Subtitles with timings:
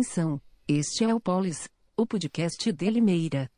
[0.00, 3.50] Atenção, este é o Polis, o podcast de Limeira.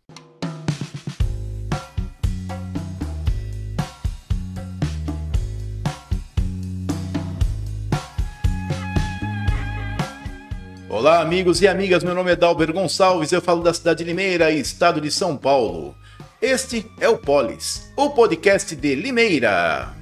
[10.90, 12.02] Olá, amigos e amigas.
[12.02, 13.30] Meu nome é Dalber Gonçalves.
[13.30, 15.94] Eu falo da cidade de Limeira, estado de São Paulo.
[16.40, 20.01] Este é o Polis, o podcast de Limeira.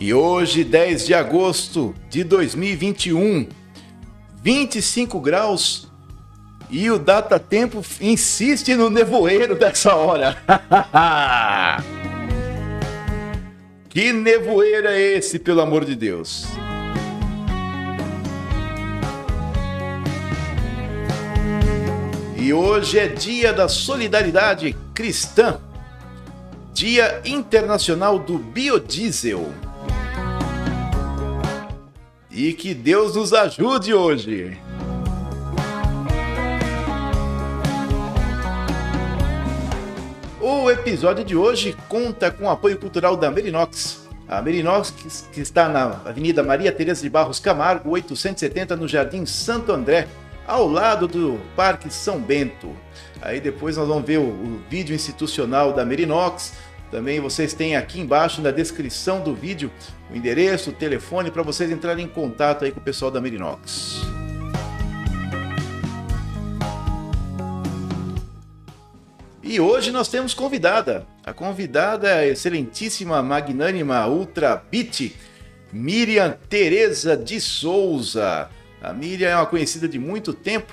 [0.00, 3.48] E hoje, 10 de agosto de 2021,
[4.40, 5.88] 25 graus
[6.70, 10.36] e o Data Tempo insiste no nevoeiro dessa hora.
[13.90, 16.46] que nevoeiro é esse, pelo amor de Deus?
[22.36, 25.58] E hoje é dia da solidariedade cristã,
[26.72, 29.52] Dia Internacional do Biodiesel.
[32.40, 34.56] E que Deus nos ajude hoje.
[40.40, 44.08] O episódio de hoje conta com o apoio cultural da Merinox.
[44.28, 49.72] A Merinox, que está na Avenida Maria Tereza de Barros Camargo, 870, no Jardim Santo
[49.72, 50.06] André,
[50.46, 52.70] ao lado do Parque São Bento.
[53.20, 56.52] Aí depois nós vamos ver o, o vídeo institucional da Merinox,
[56.90, 59.70] também vocês têm aqui embaixo na descrição do vídeo
[60.10, 64.00] o endereço, o telefone para vocês entrarem em contato aí com o pessoal da Merinox.
[69.42, 71.06] E hoje nós temos convidada.
[71.24, 75.14] A convidada a excelentíssima, magnânima, ultra beat,
[75.72, 78.50] Miriam Tereza de Souza.
[78.82, 80.72] A Miriam é uma conhecida de muito tempo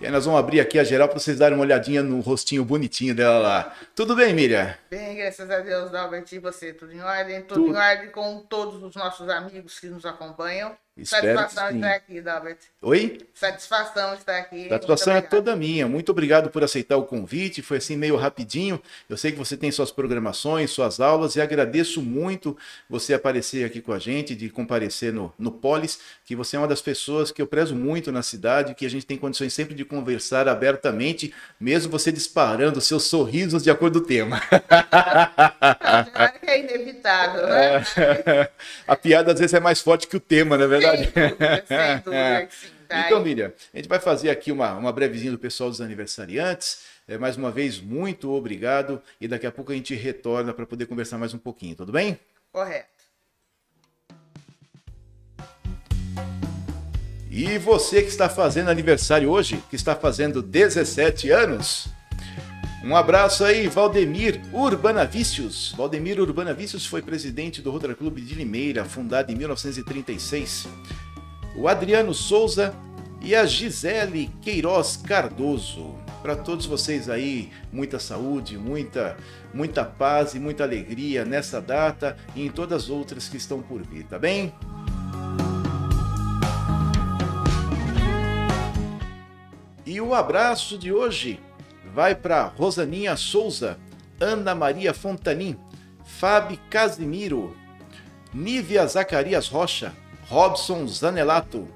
[0.00, 2.64] e aí nós vamos abrir aqui a geral para vocês darem uma olhadinha no rostinho
[2.64, 3.76] bonitinho dela lá.
[3.94, 4.74] Tudo bem, Miriam?
[4.90, 6.72] Bem, graças a Deus, Dalbert, e você?
[6.72, 7.42] Tudo em ordem?
[7.42, 10.76] Tudo, Tudo, em ordem com todos os nossos amigos que nos acompanham.
[10.96, 12.56] Espero Satisfação estar aqui, Dalbert.
[12.80, 13.18] Oi?
[13.34, 14.66] Satisfação estar aqui.
[14.66, 15.86] Satisfação é toda minha.
[15.86, 17.60] Muito obrigado por aceitar o convite.
[17.60, 18.80] Foi assim meio rapidinho.
[19.06, 22.56] Eu sei que você tem suas programações, suas aulas e agradeço muito
[22.88, 26.68] você aparecer aqui com a gente, de comparecer no, no Polis, que você é uma
[26.68, 29.84] das pessoas que eu prezo muito na cidade, que a gente tem condições sempre de
[29.84, 34.40] conversar abertamente, mesmo você disparando seus sorrisos de acordo com o tema.
[36.42, 38.48] é inevitável, né?
[38.88, 40.85] A piada às vezes é mais forte que o tema, não é verdade?
[40.90, 41.12] Verdade?
[41.12, 43.06] Sem dúvida, sem dúvida sim, tá?
[43.06, 46.84] Então, Miriam, a gente vai fazer aqui uma, uma brevezinha do pessoal dos aniversariantes.
[47.08, 49.00] É, mais uma vez, muito obrigado.
[49.20, 52.18] E daqui a pouco a gente retorna para poder conversar mais um pouquinho, tudo bem?
[52.52, 52.96] Correto.
[57.30, 61.86] E você que está fazendo aniversário hoje, que está fazendo 17 anos,
[62.86, 65.74] um abraço aí, Valdemir Urbanavícios.
[65.76, 70.68] Valdemir Urbanavícios foi presidente do Rotary Clube de Limeira, fundado em 1936.
[71.56, 72.72] O Adriano Souza
[73.20, 75.96] e a Gisele Queiroz Cardoso.
[76.22, 79.16] Para todos vocês aí, muita saúde, muita,
[79.52, 83.82] muita paz e muita alegria nessa data e em todas as outras que estão por
[83.82, 84.54] vir, tá bem?
[89.84, 91.40] E o abraço de hoje
[91.96, 93.78] vai para Rosaninha Souza,
[94.20, 95.56] Ana Maria Fontanin,
[96.04, 97.56] Fábio Casimiro,
[98.34, 99.94] Nívia Zacarias Rocha,
[100.30, 101.66] Robson Zanelato,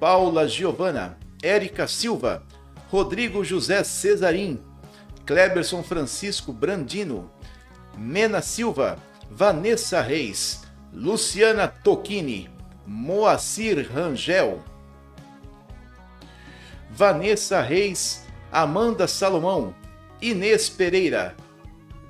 [0.00, 2.42] Paula Giovana, Érica Silva,
[2.90, 4.58] Rodrigo José Cesarim,
[5.26, 7.30] Kleberson Francisco Brandino,
[7.94, 8.96] Mena Silva,
[9.30, 10.62] Vanessa Reis,
[10.94, 12.48] Luciana Tocchini,
[12.86, 14.62] Moacir Rangel,
[16.90, 19.74] Vanessa Reis Amanda Salomão,
[20.20, 21.36] Inês Pereira,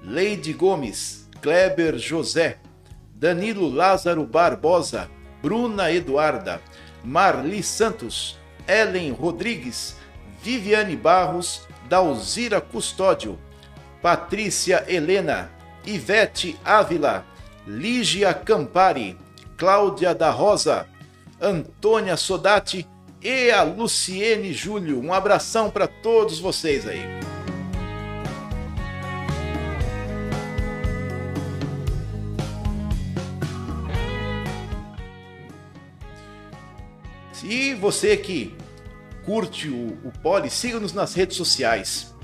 [0.02, 2.58] Leide Gomes, Kleber José,
[3.14, 5.10] Danilo Lázaro Barbosa,
[5.42, 6.60] Bruna Eduarda,
[7.04, 9.96] Marli Santos, Ellen Rodrigues,
[10.42, 13.38] Viviane Barros, Dalzira Custódio,
[14.00, 15.50] Patrícia Helena,
[15.84, 17.24] Ivete Ávila,
[17.66, 19.18] Lígia Campari,
[19.56, 20.86] Cláudia da Rosa,
[21.40, 22.86] Antônia Sodati
[23.22, 25.00] e a Luciene Júlio.
[25.00, 27.02] Um abração para todos vocês aí.
[37.44, 38.54] E você que
[39.24, 42.14] curte o, o Poli, siga-nos nas redes sociais.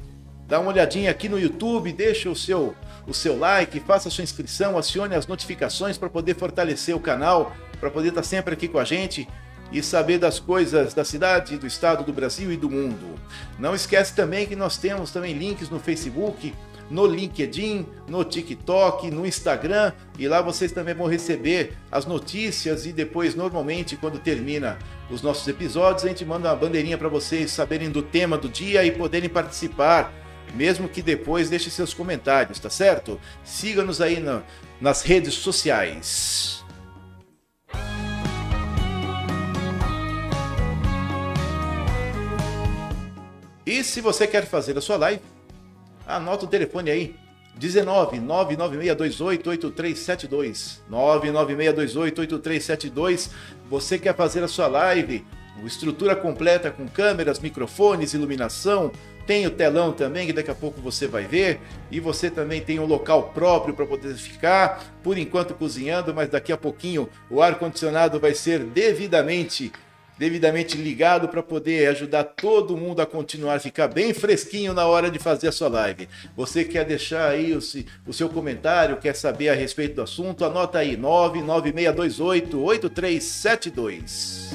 [0.46, 2.76] Dá uma olhadinha aqui no YouTube, deixa o seu,
[3.06, 7.56] o seu like, faça a sua inscrição, acione as notificações para poder fortalecer o canal,
[7.80, 9.26] para poder estar sempre aqui com a gente
[9.74, 13.18] e saber das coisas da cidade, do estado, do Brasil e do mundo.
[13.58, 16.54] Não esquece também que nós temos também links no Facebook,
[16.88, 22.92] no LinkedIn, no TikTok, no Instagram e lá vocês também vão receber as notícias e
[22.92, 24.78] depois normalmente quando termina
[25.10, 28.84] os nossos episódios a gente manda uma bandeirinha para vocês saberem do tema do dia
[28.84, 30.12] e poderem participar
[30.54, 33.18] mesmo que depois deixe seus comentários, tá certo?
[33.42, 34.22] Siga-nos aí
[34.80, 36.63] nas redes sociais.
[43.66, 45.22] E se você quer fazer a sua live,
[46.06, 47.16] anota o telefone aí.
[47.56, 53.30] 19 99628 8372 99628 8372
[53.70, 55.24] Você quer fazer a sua live,
[55.64, 58.90] estrutura completa com câmeras, microfones, iluminação,
[59.26, 61.60] tem o telão também, que daqui a pouco você vai ver.
[61.90, 66.52] E você também tem um local próprio para poder ficar, por enquanto cozinhando, mas daqui
[66.52, 69.72] a pouquinho o ar-condicionado vai ser devidamente
[70.18, 75.10] devidamente ligado para poder ajudar todo mundo a continuar a ficar bem fresquinho na hora
[75.10, 76.08] de fazer a sua live.
[76.36, 77.58] Você quer deixar aí o,
[78.06, 80.44] o seu comentário, quer saber a respeito do assunto?
[80.44, 84.54] Anota aí 99628 8372.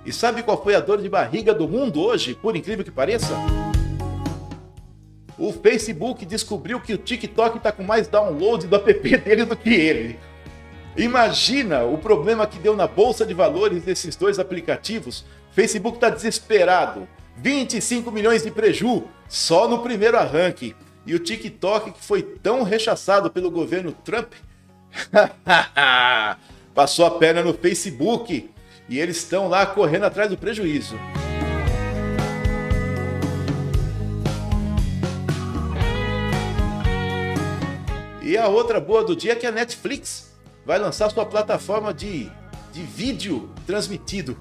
[0.05, 3.33] E sabe qual foi a dor de barriga do mundo hoje, por incrível que pareça?
[5.37, 9.73] O Facebook descobriu que o TikTok está com mais download do app dele do que
[9.73, 10.19] ele.
[10.97, 15.23] Imagina o problema que deu na bolsa de valores desses dois aplicativos.
[15.51, 17.07] Facebook está desesperado.
[17.37, 20.75] 25 milhões de preju só no primeiro arranque.
[21.05, 24.33] E o TikTok, que foi tão rechaçado pelo governo Trump,
[26.75, 28.49] passou a perna no Facebook
[28.89, 30.99] e eles estão lá correndo atrás do prejuízo.
[38.21, 40.30] E a outra boa do dia é que a Netflix
[40.65, 42.31] vai lançar sua plataforma de,
[42.71, 44.37] de vídeo transmitido.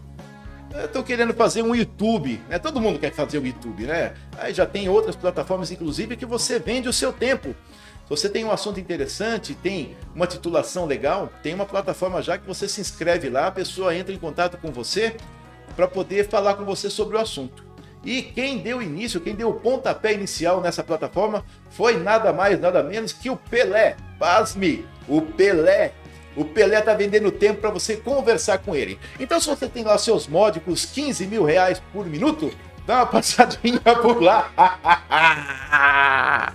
[0.85, 2.59] Estou querendo fazer um YouTube, né?
[2.59, 4.15] Todo mundo quer fazer o YouTube, né?
[4.39, 7.55] Aí já tem outras plataformas, inclusive, que você vende o seu tempo
[8.11, 12.67] você tem um assunto interessante, tem uma titulação legal, tem uma plataforma já que você
[12.67, 15.17] se inscreve lá, a pessoa entra em contato com você
[15.77, 17.65] para poder falar com você sobre o assunto.
[18.05, 22.83] E quem deu início, quem deu o pontapé inicial nessa plataforma foi nada mais, nada
[22.83, 23.97] menos que o Pelé.
[24.19, 25.93] Pasme, o Pelé.
[26.37, 28.99] O Pelé tá vendendo tempo para você conversar com ele.
[29.19, 32.53] Então, se você tem lá seus módicos 15 mil reais por minuto,
[32.87, 34.51] Dá uma passadinha por lá.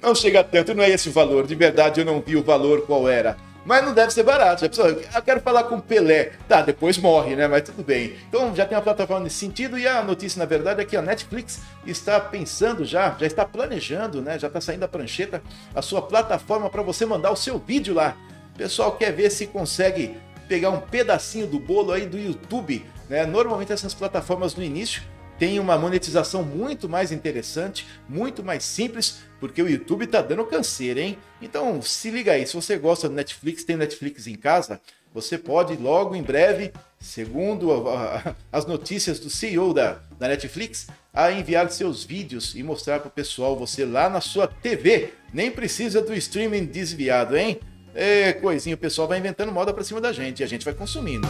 [0.00, 1.44] Não chega tanto, não é esse o valor.
[1.44, 3.36] De verdade, eu não vi o valor qual era.
[3.64, 4.60] Mas não deve ser barato.
[4.60, 6.34] Já pensou, eu quero falar com Pelé.
[6.46, 7.48] Tá, depois morre, né?
[7.48, 8.14] Mas tudo bem.
[8.28, 9.76] Então já tem uma plataforma nesse sentido.
[9.76, 14.22] E a notícia, na verdade, é que a Netflix está pensando já, já está planejando,
[14.22, 14.38] né?
[14.38, 15.42] Já está saindo a prancheta,
[15.74, 18.16] a sua plataforma para você mandar o seu vídeo lá.
[18.56, 20.16] O pessoal quer ver se consegue
[20.48, 22.86] pegar um pedacinho do bolo aí do YouTube.
[23.06, 23.26] Né?
[23.26, 25.02] Normalmente essas plataformas no início
[25.38, 31.02] tem uma monetização muito mais interessante, muito mais simples, porque o YouTube está dando canseira,
[31.02, 31.18] hein?
[31.42, 34.80] Então se liga aí, se você gosta do Netflix, tem Netflix em casa,
[35.12, 40.86] você pode logo em breve, segundo a, a, as notícias do CEO da, da Netflix,
[41.12, 45.12] a enviar seus vídeos e mostrar para o pessoal você lá na sua TV.
[45.34, 47.60] Nem precisa do streaming desviado, hein?
[47.98, 50.74] É coisinha, o pessoal vai inventando moda para cima da gente e a gente vai
[50.74, 51.26] consumindo.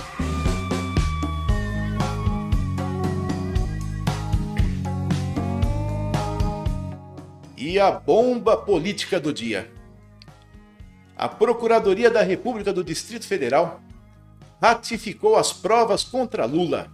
[7.57, 9.71] E a bomba política do dia.
[11.17, 13.81] A Procuradoria da República do Distrito Federal
[14.61, 16.91] ratificou as provas contra Lula.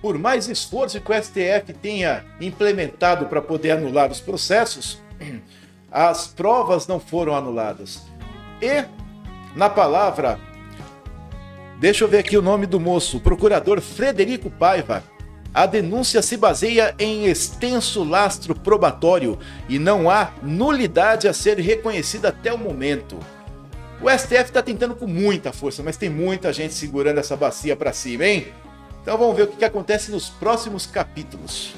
[0.00, 4.98] Por mais esforço que o STF tenha implementado para poder anular os processos,
[5.92, 8.15] as provas não foram anuladas.
[8.60, 8.84] E,
[9.54, 10.38] na palavra,
[11.78, 15.02] deixa eu ver aqui o nome do moço, procurador Frederico Paiva,
[15.56, 19.38] A denúncia se baseia em extenso lastro probatório
[19.70, 23.18] e não há nulidade a ser reconhecida até o momento.
[24.02, 27.90] O STF está tentando com muita força, mas tem muita gente segurando essa bacia para
[27.94, 28.48] cima, hein?
[29.00, 31.74] Então vamos ver o que acontece nos próximos capítulos.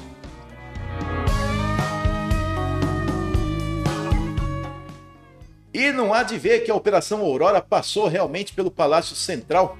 [5.79, 9.77] E não há de ver que a Operação Aurora passou realmente pelo Palácio Central.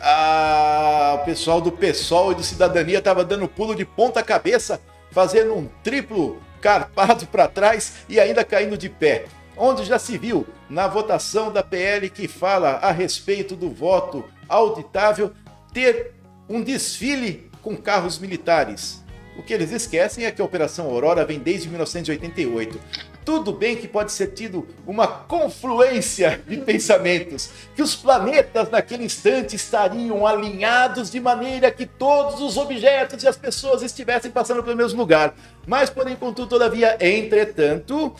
[0.00, 4.80] Ah, o pessoal do PSOL e do Cidadania estava dando pulo de ponta cabeça,
[5.10, 9.26] fazendo um triplo carpado para trás e ainda caindo de pé.
[9.54, 15.30] Onde já se viu na votação da PL que fala a respeito do voto auditável
[15.74, 16.14] ter
[16.48, 19.04] um desfile com carros militares.
[19.36, 22.80] O que eles esquecem é que a Operação Aurora vem desde 1988.
[23.24, 29.56] Tudo bem que pode ser tido uma confluência de pensamentos, que os planetas naquele instante
[29.56, 34.98] estariam alinhados de maneira que todos os objetos e as pessoas estivessem passando pelo mesmo
[34.98, 35.34] lugar.
[35.66, 38.14] Mas, porém, contudo, todavia, entretanto,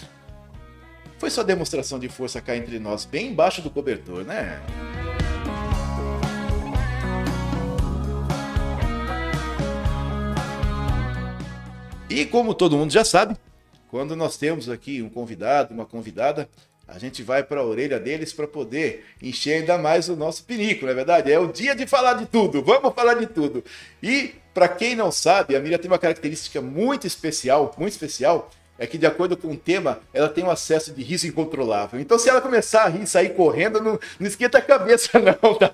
[1.19, 4.61] foi só demonstração de força cá entre nós, bem embaixo do cobertor, né?
[12.09, 13.37] E como todo mundo já sabe,
[13.95, 16.49] quando nós temos aqui um convidado, uma convidada,
[16.89, 20.85] a gente vai para a orelha deles para poder encher ainda mais o nosso pinico,
[20.85, 21.31] não é verdade?
[21.31, 23.63] É o dia de falar de tudo, vamos falar de tudo.
[24.03, 28.85] E para quem não sabe, a Miriam tem uma característica muito especial, muito especial, é
[28.85, 32.01] que de acordo com o tema, ela tem um acesso de riso incontrolável.
[32.01, 35.73] Então se ela começar a rir, sair correndo, não, não esquenta a cabeça não, tá?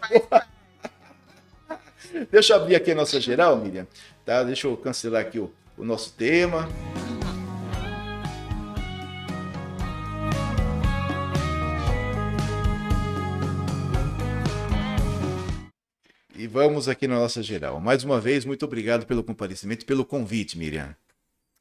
[2.30, 3.86] Deixa eu abrir aqui a nossa geral, Miriam.
[4.26, 4.42] Tá?
[4.42, 6.68] Deixa eu cancelar aqui o, o nosso tema.
[16.40, 17.78] E vamos aqui na nossa geral.
[17.80, 20.96] Mais uma vez, muito obrigado pelo comparecimento, pelo convite, Miriam.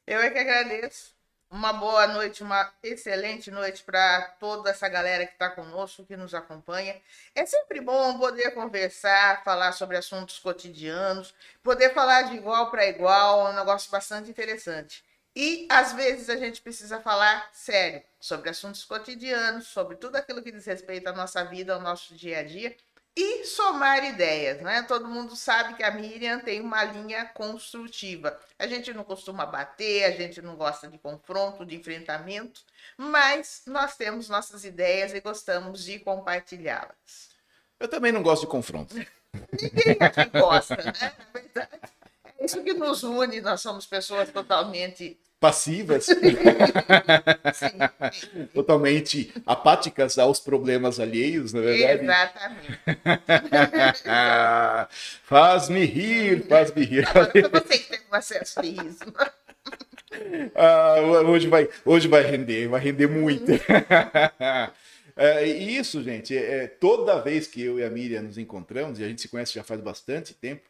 [0.06, 1.14] Eu é que agradeço.
[1.50, 6.32] Uma boa noite, uma excelente noite para toda essa galera que está conosco, que nos
[6.32, 6.96] acompanha.
[7.34, 13.48] É sempre bom poder conversar, falar sobre assuntos cotidianos, poder falar de igual para igual,
[13.48, 15.04] é um negócio bastante interessante.
[15.36, 20.50] E às vezes a gente precisa falar sério sobre assuntos cotidianos, sobre tudo aquilo que
[20.50, 22.74] diz respeito à nossa vida, ao nosso dia a dia
[23.16, 24.82] e somar ideias, né?
[24.82, 28.38] Todo mundo sabe que a Miriam tem uma linha construtiva.
[28.58, 32.62] A gente não costuma bater, a gente não gosta de confronto, de enfrentamento,
[32.96, 37.30] mas nós temos nossas ideias e gostamos de compartilhá-las.
[37.78, 38.94] Eu também não gosto de confronto.
[39.60, 40.92] Ninguém aqui gosta, né?
[41.18, 41.80] Na verdade,
[42.38, 46.06] é isso que nos une, nós somos pessoas totalmente passivas,
[48.52, 52.04] totalmente apáticas aos problemas alheios, na é verdade.
[52.04, 52.78] Exatamente.
[55.24, 57.08] faz-me rir, faz-me rir.
[57.08, 59.00] Agora você que tem um acesso de riso.
[60.56, 63.52] Ah, hoje, vai, hoje vai render, vai render muito.
[65.16, 69.04] É, e isso, gente, é, toda vez que eu e a Miriam nos encontramos, e
[69.04, 70.68] a gente se conhece já faz bastante tempo,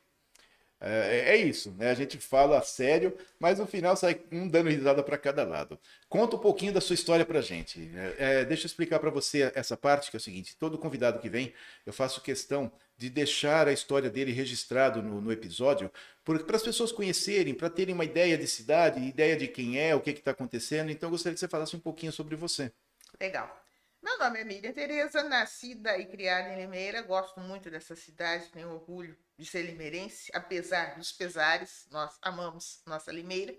[0.80, 1.90] é, é, isso, né?
[1.90, 5.78] A gente fala sério, mas no final sai um dando risada para cada lado.
[6.08, 7.90] Conta um pouquinho da sua história para gente.
[7.94, 11.18] É, é, deixa eu explicar para você essa parte que é o seguinte: todo convidado
[11.18, 11.52] que vem,
[11.84, 15.90] eu faço questão de deixar a história dele registrado no, no episódio,
[16.24, 20.00] para as pessoas conhecerem, para terem uma ideia de cidade, ideia de quem é, o
[20.00, 20.90] que está acontecendo.
[20.90, 22.72] Então, eu gostaria que você falasse um pouquinho sobre você.
[23.18, 23.60] Legal.
[24.02, 27.02] Meu nome é Miriam Tereza, nascida e criada em Limeira.
[27.02, 33.12] Gosto muito dessa cidade, tenho orgulho de ser limeirense, apesar dos pesares, nós amamos nossa
[33.12, 33.54] Limeira.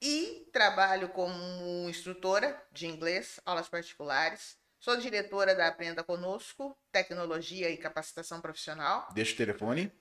[0.00, 4.58] E trabalho como instrutora de inglês, aulas particulares.
[4.78, 9.08] Sou diretora da Aprenda Conosco, Tecnologia e Capacitação Profissional.
[9.14, 9.92] Deixa o telefone.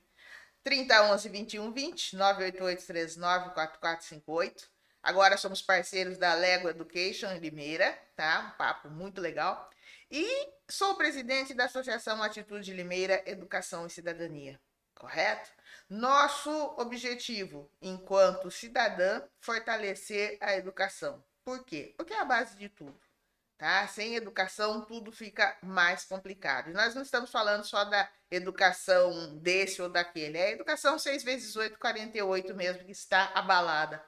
[0.63, 4.78] 3011 2120 988 39 4458.
[5.01, 8.51] Agora somos parceiros da Lego Education Limeira, tá?
[8.53, 9.69] Um papo muito legal.
[10.11, 14.59] E sou presidente da Associação Atitude Limeira Educação e Cidadania,
[14.95, 15.49] correto?
[15.89, 21.23] Nosso objetivo, enquanto cidadã, fortalecer a educação.
[21.43, 21.93] Por quê?
[21.97, 22.99] Porque é a base de tudo.
[23.57, 23.85] Tá?
[23.87, 26.69] Sem educação, tudo fica mais complicado.
[26.69, 30.37] E nós não estamos falando só da educação desse ou daquele.
[30.37, 34.01] É a educação 6 vezes 8, 48 mesmo, que está abalada.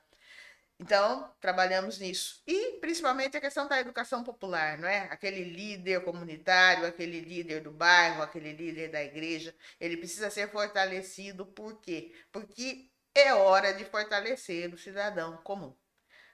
[0.82, 2.42] Então, trabalhamos nisso.
[2.48, 5.02] E, principalmente, a questão da educação popular, não é?
[5.12, 11.46] Aquele líder comunitário, aquele líder do bairro, aquele líder da igreja, ele precisa ser fortalecido.
[11.46, 12.12] Por quê?
[12.32, 15.78] Porque é hora de fortalecer o cidadão comum.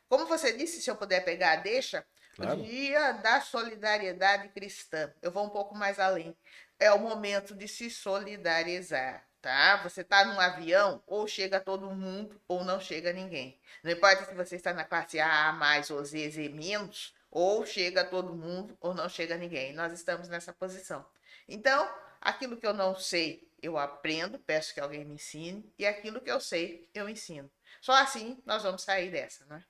[0.08, 2.08] Como você disse, se eu puder pegar, deixa.
[2.34, 2.62] Claro.
[2.62, 5.14] O dia da solidariedade cristã.
[5.22, 6.34] Eu vou um pouco mais além.
[6.80, 9.78] É o momento de se solidarizar tá?
[9.78, 13.58] Você tá num avião, ou chega todo mundo, ou não chega ninguém.
[13.82, 18.04] Não importa se você está na classe A, mais ou Z, Z menos, ou chega
[18.04, 19.72] todo mundo, ou não chega ninguém.
[19.72, 21.06] Nós estamos nessa posição.
[21.48, 21.90] Então,
[22.20, 26.30] aquilo que eu não sei, eu aprendo, peço que alguém me ensine, e aquilo que
[26.30, 27.50] eu sei, eu ensino.
[27.80, 29.64] Só assim nós vamos sair dessa, né?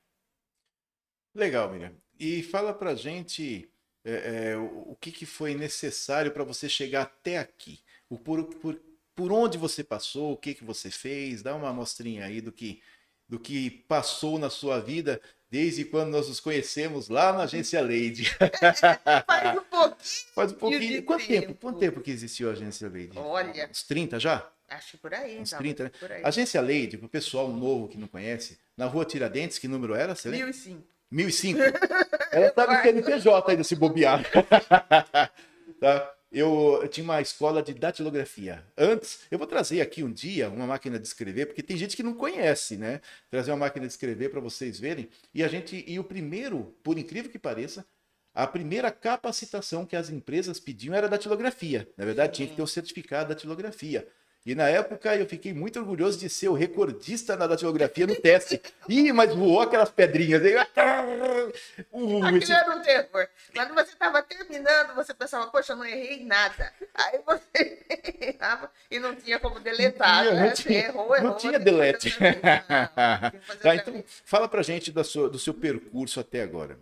[1.36, 1.96] Legal, Miriam.
[2.20, 3.72] E fala pra gente
[4.04, 7.84] é, é, o, o que, que foi necessário para você chegar até aqui.
[8.10, 8.82] O, por, por,
[9.18, 12.84] por onde você passou, o que, que você fez, dá uma amostrinha aí do que,
[13.28, 15.20] do que passou na sua vida
[15.50, 18.30] desde quando nós nos conhecemos lá na agência Leide.
[19.26, 19.98] Faz um pouquinho.
[20.36, 21.04] Faz um pouquinho.
[21.04, 21.48] Quanto tempo?
[21.48, 21.60] tempo.
[21.60, 23.18] Quanto tempo que existiu a agência Leide?
[23.18, 23.68] Olha.
[23.68, 24.48] Uns 30 já?
[24.70, 25.60] Acho que por aí, Uns então.
[25.60, 25.92] 30, né?
[26.00, 26.22] Por aí.
[26.24, 30.14] Agência Leide, pro pessoal novo que não conhece, na rua Tiradentes, que número era?
[30.14, 30.46] Você lembra?
[30.46, 30.84] 1005.
[31.10, 31.60] 1005.
[32.32, 34.22] Ela tá no CNPJ ainda se bobear.
[35.82, 36.17] tá?
[36.32, 38.66] Eu, eu tinha uma escola de datilografia.
[38.78, 42.04] Antes, eu vou trazer aqui um dia uma máquina de escrever, porque tem gente que
[42.04, 43.00] não conhece, né?
[43.30, 45.10] Trazer uma máquina de escrever para vocês verem.
[45.34, 47.86] E a gente, e o primeiro, por incrível que pareça,
[48.34, 51.90] a primeira capacitação que as empresas pediam era datilografia.
[51.98, 54.08] Na verdade, tinha que ter o certificado da datilografia.
[54.46, 58.62] E na época eu fiquei muito orgulhoso de ser o recordista na datilografia no teste.
[58.88, 60.42] Ih, mas voou aquelas pedrinhas.
[60.42, 60.54] aí.
[61.92, 63.28] Uh, Aquilo esse- era um terror.
[63.54, 66.74] Quando você estava terminando, você pensava, poxa, eu não errei nada.
[66.94, 67.86] Aí você
[68.38, 70.26] errava e não tinha como deletar.
[70.26, 70.56] Não tinha, né?
[70.56, 71.36] Você tinha- errou, não errou.
[71.36, 72.10] tinha delete.
[72.20, 76.78] Não, que fazer Tá, então fala pra gente da sua- do seu percurso até agora.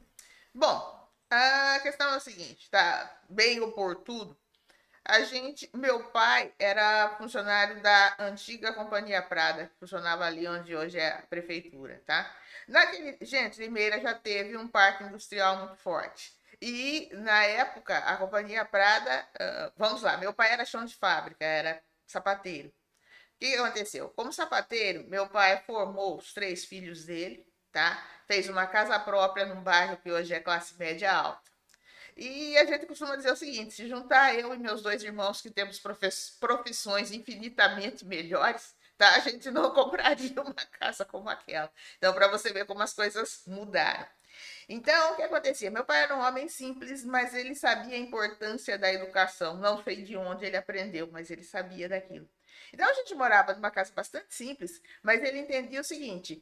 [0.54, 3.20] Bom, a questão é o seguinte, tá?
[3.30, 4.36] Bem oportuno.
[5.08, 10.98] A gente, meu pai era funcionário da antiga Companhia Prada, que funcionava ali onde hoje
[10.98, 12.36] é a prefeitura, tá?
[12.68, 16.34] Naquele, gente, Limeira já teve um parque industrial muito forte.
[16.60, 21.46] E na época, a Companhia Prada, ah, vamos lá, meu pai era chão de fábrica,
[21.46, 22.70] era sapateiro.
[22.70, 22.74] O
[23.40, 24.10] que que aconteceu?
[24.10, 28.04] Como sapateiro, meu pai formou os três filhos dele, tá?
[28.28, 31.55] Fez uma casa própria num bairro que hoje é classe média alta.
[32.16, 35.50] E a gente costuma dizer o seguinte: se juntar eu e meus dois irmãos que
[35.50, 35.82] temos
[36.40, 39.16] profissões infinitamente melhores, tá?
[39.16, 41.72] A gente não compraria uma casa como aquela.
[41.98, 44.08] Então, para você ver como as coisas mudaram.
[44.68, 45.72] Então, o que acontecia?
[45.72, 49.58] Meu pai era um homem simples, mas ele sabia a importância da educação.
[49.58, 52.28] Não sei de onde ele aprendeu, mas ele sabia daquilo.
[52.74, 56.42] Então, a gente morava numa casa bastante simples, mas ele entendia o seguinte: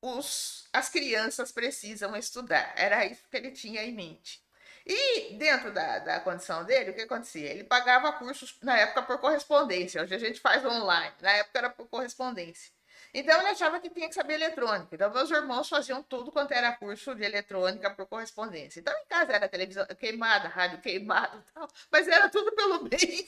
[0.00, 2.72] os, as crianças precisam estudar.
[2.76, 4.45] Era isso que ele tinha em mente.
[4.86, 7.50] E dentro da, da condição dele, o que acontecia?
[7.50, 10.00] Ele pagava cursos, na época, por correspondência.
[10.00, 11.12] Hoje a gente faz online.
[11.20, 12.70] Na época era por correspondência.
[13.12, 14.88] Então ele achava que tinha que saber eletrônica.
[14.94, 18.78] Então meus irmãos faziam tudo quanto era curso de eletrônica por correspondência.
[18.80, 23.26] Então em casa era televisão queimada, rádio queimado e tal, mas era tudo pelo bem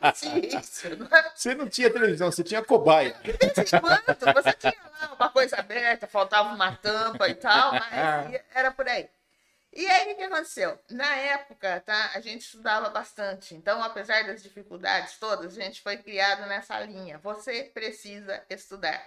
[0.00, 1.32] da ciência, não é?
[1.34, 3.14] Você não tinha televisão, você tinha cobaia.
[3.22, 7.72] De vez em quando, você tinha lá uma coisa aberta, faltava uma tampa e tal,
[7.72, 9.08] mas ia- era por aí.
[9.76, 10.78] E aí, o que aconteceu?
[10.88, 13.54] Na época, tá, a gente estudava bastante.
[13.54, 17.18] Então, apesar das dificuldades todas, a gente foi criado nessa linha.
[17.18, 19.04] Você precisa estudar,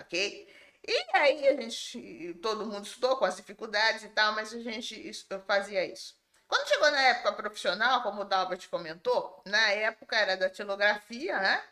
[0.00, 0.48] ok?
[0.84, 5.12] E aí, a gente, todo mundo estudou com as dificuldades e tal, mas a gente
[5.46, 6.16] fazia isso.
[6.48, 11.62] Quando chegou na época profissional, como o Dalbert comentou, na época era da tilografia, né?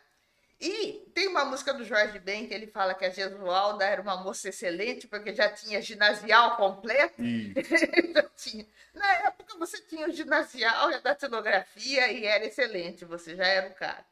[0.61, 4.17] E tem uma música do Jorge Ben que ele fala que a Jesualda era uma
[4.17, 7.15] moça excelente porque já tinha ginasial completo.
[8.37, 8.67] Tinha.
[8.93, 13.69] Na época você tinha o ginasial e a datilografia e era excelente, você já era
[13.69, 14.05] o cara.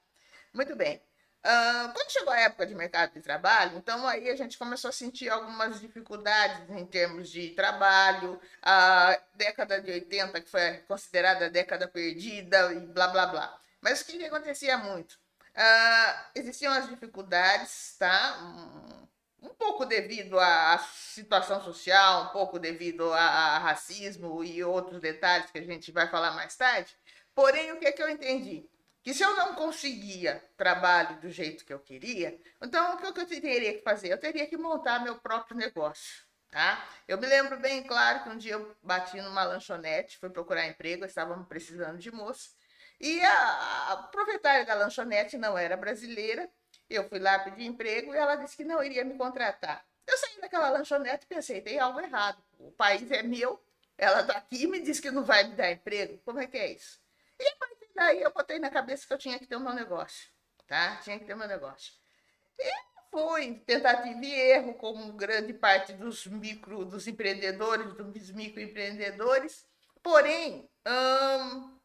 [0.53, 1.01] Muito bem.
[1.43, 4.91] Ah, quando chegou a época de mercado de trabalho, então aí a gente começou a
[4.91, 11.49] sentir algumas dificuldades em termos de trabalho, a década de 80, que foi considerada a
[11.49, 13.61] década perdida e blá blá blá.
[13.81, 15.17] Mas o que acontecia muito?
[15.61, 18.39] Ah, existiam as dificuldades, tá?
[18.41, 25.57] Um, pouco devido à situação social, um pouco devido a, racismo e outros detalhes que
[25.59, 26.95] a gente vai falar mais tarde.
[27.35, 28.69] Porém, o que, é que eu entendi?
[29.03, 33.19] Que se eu não conseguia trabalho do jeito que eu queria, então o que, que
[33.19, 34.13] eu teria que fazer?
[34.13, 36.23] Eu teria que montar meu próprio negócio.
[36.49, 36.87] Tá?
[37.07, 41.05] Eu me lembro bem claro que um dia eu bati numa lanchonete, fui procurar emprego,
[41.05, 42.49] estávamos precisando de moça.
[42.99, 46.49] E a, a proprietária da lanchonete não era brasileira.
[46.89, 49.85] Eu fui lá pedir emprego e ela disse que não iria me contratar.
[50.05, 52.43] Eu saí daquela lanchonete e pensei, tem algo errado.
[52.57, 53.63] O país é meu,
[53.97, 56.19] ela está aqui e me disse que não vai me dar emprego.
[56.25, 56.99] Como é que é isso?
[57.39, 59.73] E a partir daí eu botei na cabeça que eu tinha que ter o meu
[59.73, 60.29] negócio.
[60.67, 60.97] Tá?
[60.97, 61.93] Tinha que ter o meu negócio.
[62.57, 62.71] E
[63.11, 69.65] fui tentativa e erro, como grande parte dos micro, dos empreendedores, dos microempreendedores.
[70.01, 71.78] Porém, hum,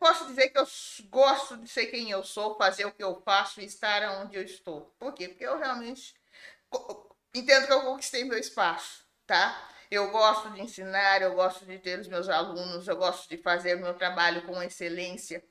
[0.00, 0.66] posso dizer que eu
[1.10, 4.42] gosto de ser quem eu sou, fazer o que eu faço e estar onde eu
[4.42, 4.92] estou.
[4.98, 5.28] Por quê?
[5.28, 6.14] Porque eu realmente
[7.34, 9.68] entendo que eu conquistei meu espaço, tá?
[9.90, 13.76] Eu gosto de ensinar, eu gosto de ter os meus alunos, eu gosto de fazer
[13.76, 15.44] o meu trabalho com excelência.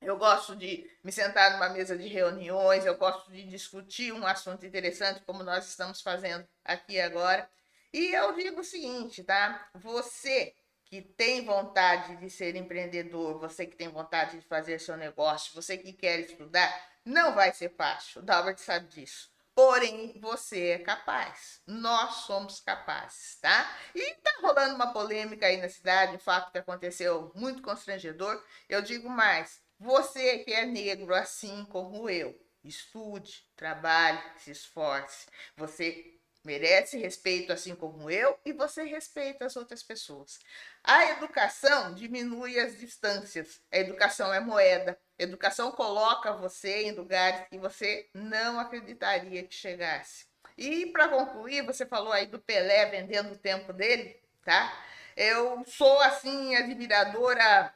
[0.00, 4.64] Eu gosto de me sentar numa mesa de reuniões, eu gosto de discutir um assunto
[4.66, 7.48] interessante, como nós estamos fazendo aqui agora.
[7.92, 9.68] E eu digo o seguinte, tá?
[9.74, 10.54] Você
[10.90, 15.78] que tem vontade de ser empreendedor, você que tem vontade de fazer seu negócio, você
[15.78, 16.68] que quer estudar,
[17.04, 18.20] não vai ser fácil.
[18.20, 19.30] O Dalbert sabe disso.
[19.54, 21.62] Porém, você é capaz.
[21.64, 23.76] Nós somos capazes, tá?
[23.94, 28.42] E tá rolando uma polêmica aí na cidade, um fato que aconteceu muito constrangedor.
[28.68, 35.26] Eu digo mais, você que é negro assim como eu, estude, trabalhe, se esforce.
[35.56, 40.38] Você merece respeito assim como eu e você respeita as outras pessoas.
[40.82, 43.60] A educação diminui as distâncias.
[43.70, 44.98] A educação é moeda.
[45.18, 50.26] A educação coloca você em lugares que você não acreditaria que chegasse.
[50.56, 54.72] E para concluir, você falou aí do Pelé vendendo o tempo dele, tá?
[55.16, 57.74] Eu sou assim admiradora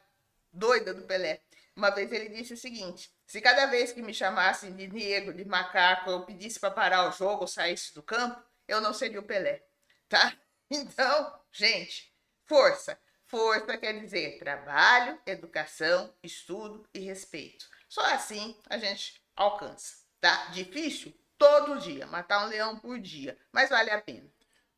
[0.53, 1.41] doida do Pelé.
[1.77, 5.45] Uma vez ele disse o seguinte: se cada vez que me chamassem de negro, de
[5.45, 9.25] macaco, eu pedisse para parar o jogo ou saísse do campo, eu não seria o
[9.25, 9.65] Pelé,
[10.09, 10.37] tá?
[10.71, 12.11] Então, gente,
[12.47, 12.99] força.
[13.27, 17.69] Força quer dizer trabalho, educação, estudo e respeito.
[17.89, 20.47] Só assim a gente alcança, tá?
[20.47, 21.15] Difícil?
[21.39, 22.07] Todo dia.
[22.07, 23.37] Matar um leão por dia.
[23.53, 24.29] Mas vale a pena.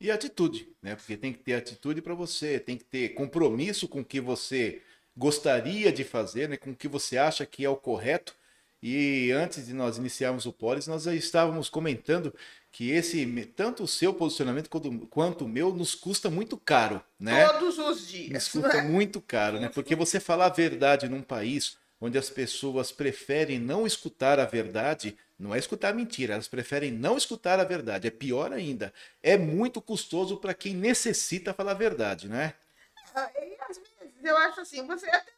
[0.01, 0.95] E atitude, né?
[0.95, 4.83] Porque tem que ter atitude para você, tem que ter compromisso com o que você
[5.17, 6.57] gostaria de fazer, né?
[6.57, 8.35] Com o que você acha que é o correto.
[8.83, 12.35] E antes de nós iniciarmos o Polis, nós já estávamos comentando
[12.71, 13.25] que esse,
[13.57, 17.49] tanto o seu posicionamento quanto, quanto o meu, nos custa muito caro, né?
[17.49, 18.49] Todos os Nos dias.
[18.49, 19.69] custa muito caro, né?
[19.69, 25.17] Porque você falar a verdade num país onde as pessoas preferem não escutar a verdade,
[25.39, 28.07] não é escutar mentira, elas preferem não escutar a verdade.
[28.07, 28.93] É pior ainda.
[29.23, 32.53] É muito custoso para quem necessita falar a verdade, né?
[33.15, 35.33] Ah, E às vezes eu acho assim, você até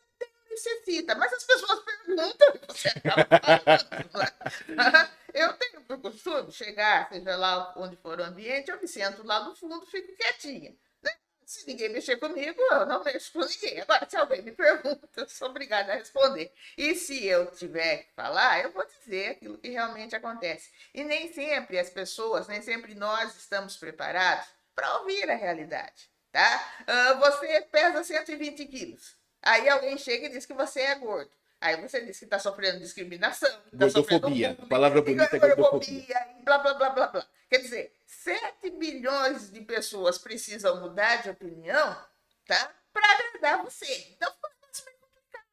[0.58, 4.76] necessita, mas as pessoas perguntam e você acaba falando.
[4.76, 5.10] né?
[5.34, 9.44] Eu tenho por costume chegar, seja lá onde for o ambiente, eu me sento lá
[9.44, 10.74] no fundo, fico quietinha.
[11.02, 11.12] né?
[11.44, 13.80] Se ninguém mexer comigo, eu não mexo com ninguém.
[13.80, 16.52] Agora, se alguém me pergunta, eu sou obrigada a responder.
[16.76, 20.70] E se eu tiver que falar, eu vou dizer aquilo que realmente acontece.
[20.94, 26.82] E nem sempre as pessoas, nem sempre nós estamos preparados para ouvir a realidade tá?
[26.86, 29.16] Ah, você pesa 120 quilos.
[29.42, 31.30] Aí alguém chega e diz que você é gordo.
[31.60, 33.50] Aí você diz que está sofrendo discriminação.
[33.76, 34.50] tá sofrendo Gordofobia.
[34.50, 37.26] bullying, A palavra bonita é gordofobia, e blá, blá, blá, blá, blá.
[37.50, 41.96] Quer dizer, 7 bilhões de pessoas precisam mudar de opinião,
[42.46, 42.72] tá?
[42.92, 43.86] Para agradar você.
[44.10, 45.44] Então fica meio complicado,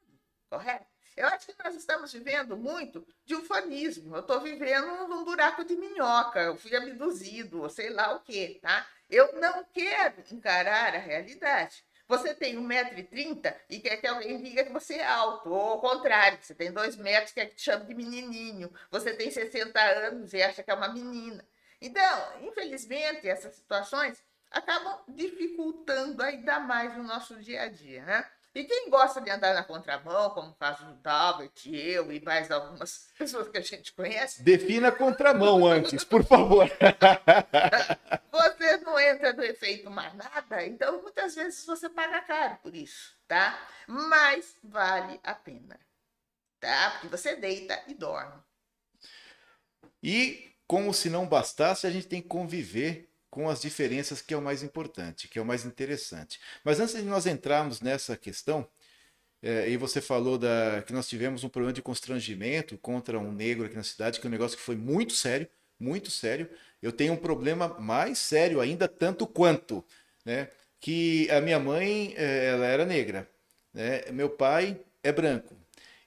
[0.49, 0.85] correto?
[1.15, 4.15] Eu acho que nós estamos vivendo muito de ufanismo.
[4.15, 6.41] Eu estou vivendo num buraco de minhoca.
[6.41, 8.85] Eu fui abduzido, sei lá o quê, tá?
[9.09, 11.85] Eu não quero encarar a realidade.
[12.07, 16.37] Você tem 1,30m e quer que alguém diga que você é alto, ou ao contrário,
[16.39, 18.71] você tem 2 metros e quer que te chame de menininho.
[18.91, 21.43] Você tem 60 anos e acha que é uma menina.
[21.81, 28.25] Então, infelizmente, essas situações acabam dificultando ainda mais o nosso dia a dia, né?
[28.55, 32.49] E quem gosta de andar na contramão, como o caso do Dalbert, eu e mais
[32.49, 36.65] algumas pessoas que a gente conhece, Defina contramão antes, por favor.
[39.11, 43.67] entra no efeito manada, então muitas vezes você paga caro por isso, tá?
[43.87, 45.79] Mas vale a pena,
[46.59, 46.91] tá?
[46.91, 48.41] Porque você deita e dorme.
[50.01, 54.37] E como se não bastasse, a gente tem que conviver com as diferenças, que é
[54.37, 56.39] o mais importante, que é o mais interessante.
[56.63, 58.67] Mas antes de nós entrarmos nessa questão,
[59.41, 63.65] é, e você falou da, que nós tivemos um problema de constrangimento contra um negro
[63.65, 65.47] aqui na cidade, que é um negócio que foi muito sério,
[65.79, 66.49] muito sério.
[66.85, 69.83] Eu tenho um problema mais sério ainda, tanto quanto,
[70.23, 70.49] né?
[70.79, 73.27] Que a minha mãe, é, ela era negra,
[73.73, 74.03] né?
[74.11, 75.57] Meu pai é branco.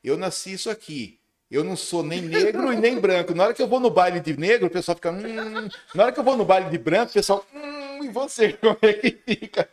[0.04, 1.18] Eu nasci isso aqui.
[1.50, 3.34] Eu não sou nem negro e nem branco.
[3.34, 5.10] Na hora que eu vou no baile de negro, o pessoal fica.
[5.10, 5.68] Hum.
[5.92, 7.44] Na hora que eu vou no baile de branco, o pessoal.
[7.52, 8.52] Hum, e você?
[8.62, 9.68] Como é que fica?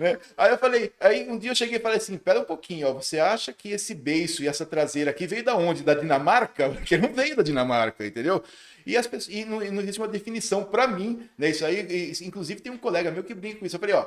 [0.00, 0.18] Né?
[0.34, 2.94] Aí eu falei, aí um dia eu cheguei e falei assim: pera um pouquinho, ó,
[2.94, 5.82] você acha que esse beiço e essa traseira aqui veio da onde?
[5.82, 6.70] Da Dinamarca?
[6.72, 8.42] Porque não veio da Dinamarca, entendeu?
[8.86, 11.50] E, as pessoas, e não, não existe uma definição para mim, né?
[11.50, 13.76] Isso aí, e, inclusive tem um colega meu que brinca com isso.
[13.76, 14.06] Eu falei, ó,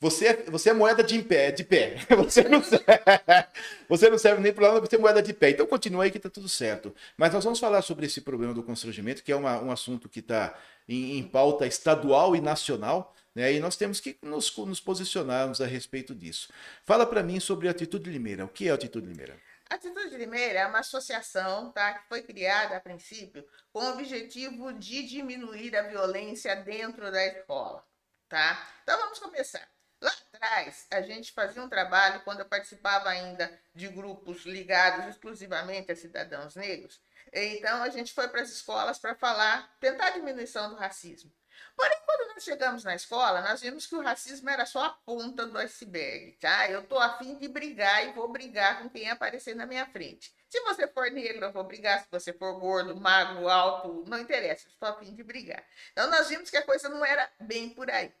[0.00, 1.96] você é, você é moeda de pé, de pé.
[2.16, 2.86] Você não serve,
[3.86, 5.50] você não serve nem para lá, você é moeda de pé.
[5.50, 6.94] Então continua aí que tá tudo certo.
[7.18, 10.20] Mas nós vamos falar sobre esse problema do constrangimento, que é uma, um assunto que
[10.20, 10.54] está
[10.88, 13.14] em, em pauta estadual e nacional.
[13.34, 13.52] Né?
[13.52, 16.52] E nós temos que nos, nos posicionarmos a respeito disso.
[16.84, 18.44] Fala para mim sobre a Atitude Limeira.
[18.44, 19.38] O que é a Atitude Limeira?
[19.70, 24.72] A Atitude Limeira é uma associação tá, que foi criada a princípio com o objetivo
[24.72, 27.84] de diminuir a violência dentro da escola.
[28.28, 28.66] Tá?
[28.82, 29.68] Então vamos começar.
[30.00, 35.90] Lá atrás, a gente fazia um trabalho, quando eu participava ainda de grupos ligados exclusivamente
[35.90, 37.00] a cidadãos negros.
[37.32, 41.30] Então, a gente foi para as escolas para falar, tentar a diminuição do racismo.
[41.78, 45.46] Porém, quando nós chegamos na escola, nós vimos que o racismo era só a ponta
[45.46, 46.68] do iceberg, tá?
[46.68, 50.34] Eu tô afim de brigar e vou brigar com quem aparecer na minha frente.
[50.48, 52.00] Se você for negro, eu vou brigar.
[52.00, 55.62] Se você for gordo, magro, alto, não interessa, estou afim de brigar.
[55.92, 58.12] Então, nós vimos que a coisa não era bem por aí.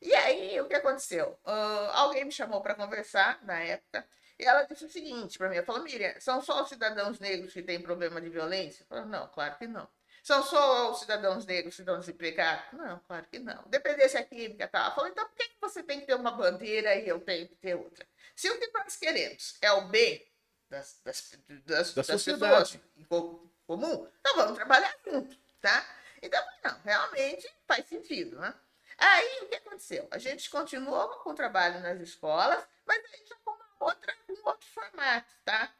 [0.00, 1.38] E aí, o que aconteceu?
[1.44, 4.06] Uh, alguém me chamou para conversar na época.
[4.38, 7.52] E ela disse o seguinte para mim: ela falou, Miriam, são só os cidadãos negros
[7.52, 8.82] que têm problema de violência?
[8.82, 9.86] Eu falei, não, claro que não.
[10.24, 12.72] São só os cidadãos negros que estão desempregados?
[12.72, 13.62] Não, claro que não.
[13.66, 14.70] Dependência química.
[14.72, 17.54] Ela falou, então por que você tem que ter uma bandeira e eu tenho que
[17.56, 18.06] ter outra?
[18.34, 20.26] Se o que nós queremos é o bem
[20.70, 25.86] das, das, das, da das pessoas em comum, então vamos trabalhar junto, tá?
[26.22, 28.54] Então, não, realmente faz sentido, né?
[28.96, 30.08] Aí, o que aconteceu?
[30.10, 34.48] A gente continuou com o trabalho nas escolas, mas aí já com uma outra, um
[34.48, 35.70] outro formato, tá?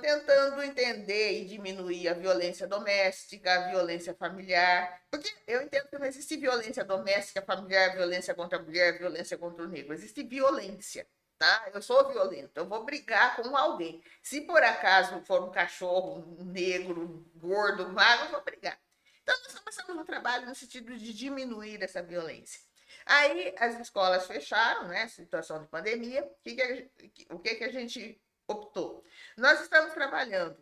[0.00, 6.06] Tentando entender e diminuir a violência doméstica, a violência familiar, porque eu entendo que não
[6.06, 11.06] existe violência doméstica, familiar, violência contra a mulher, violência contra o negro, existe violência,
[11.38, 11.70] tá?
[11.72, 14.02] Eu sou violento, eu vou brigar com alguém.
[14.22, 18.78] Se por acaso for um cachorro um negro, gordo, magro, eu vou brigar.
[19.22, 22.60] Então, nós começamos um trabalho no sentido de diminuir essa violência.
[23.04, 25.06] Aí as escolas fecharam, né?
[25.08, 26.24] Situação de pandemia.
[26.24, 29.04] O que, que, a, o que, que a gente optou?
[29.36, 30.56] Nós estamos trabalhando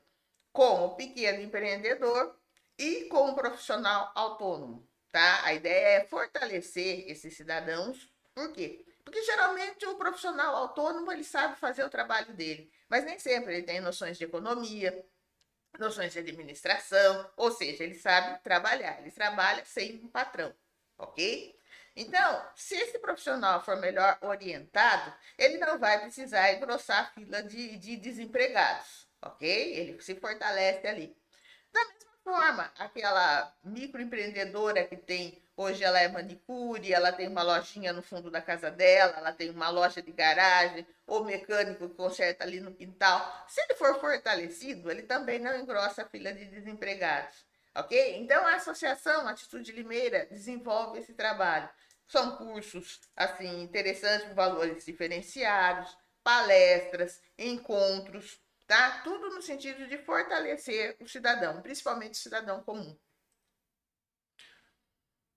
[0.52, 2.38] com o pequeno empreendedor
[2.78, 5.44] e com o profissional autônomo, tá?
[5.44, 8.10] A ideia é fortalecer esses cidadãos.
[8.34, 8.84] Por quê?
[9.04, 13.62] Porque geralmente o profissional autônomo ele sabe fazer o trabalho dele, mas nem sempre ele
[13.66, 15.04] tem noções de economia,
[15.78, 20.54] noções de administração, ou seja, ele sabe trabalhar, ele trabalha sem um patrão,
[20.96, 21.54] ok?
[21.96, 27.76] Então, se esse profissional for melhor orientado, ele não vai precisar engrossar a fila de,
[27.76, 29.48] de desempregados, ok?
[29.48, 31.16] Ele se fortalece ali.
[31.72, 37.92] Da mesma forma, aquela microempreendedora que tem Hoje ela é manicure, ela tem uma lojinha
[37.92, 42.42] no fundo da casa dela, ela tem uma loja de garagem, ou mecânico que conserta
[42.42, 43.44] ali no quintal.
[43.46, 47.46] Se ele for fortalecido, ele também não engrossa a fila de desempregados.
[47.72, 48.16] Ok?
[48.18, 51.68] Então a Associação Atitude Limeira desenvolve esse trabalho.
[52.06, 59.02] São cursos assim interessantes com valores diferenciados, palestras, encontros, tá?
[59.02, 62.96] Tudo no sentido de fortalecer o cidadão, principalmente o cidadão comum.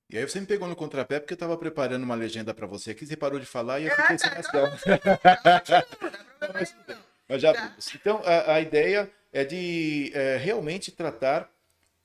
[0.09, 2.91] E aí você me pegou no contrapé porque eu estava preparando uma legenda para você
[2.91, 4.71] aqui, você parou de falar e eu fiquei sem ação.
[7.27, 11.51] Mas já, então, a, a, ideia é de é, realmente tratar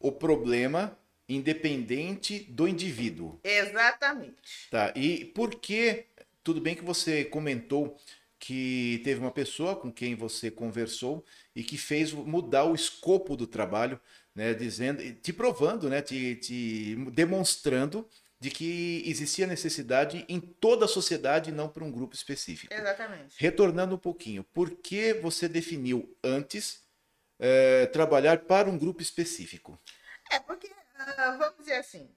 [0.01, 3.41] o problema independente do indivíduo.
[3.43, 4.69] Exatamente.
[4.71, 6.07] Tá, e por que,
[6.43, 7.97] tudo bem que você comentou
[8.39, 13.47] que teve uma pessoa com quem você conversou e que fez mudar o escopo do
[13.47, 14.01] trabalho,
[14.35, 18.09] né, dizendo, te provando, né, te, te demonstrando
[18.41, 22.75] de que existia necessidade em toda a sociedade e não para um grupo específico.
[22.75, 23.37] Exatamente.
[23.39, 26.83] Retornando um pouquinho, por que você definiu antes
[27.39, 29.79] é, trabalhar para um grupo específico?
[30.33, 30.69] É, porque,
[31.09, 32.15] uh, vamos dizer assim,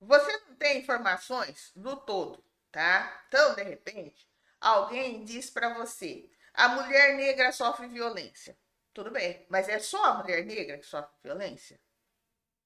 [0.00, 3.24] você não tem informações do todo, tá?
[3.28, 4.28] Então, de repente,
[4.60, 8.56] alguém diz para você, a mulher negra sofre violência.
[8.92, 11.80] Tudo bem, mas é só a mulher negra que sofre violência?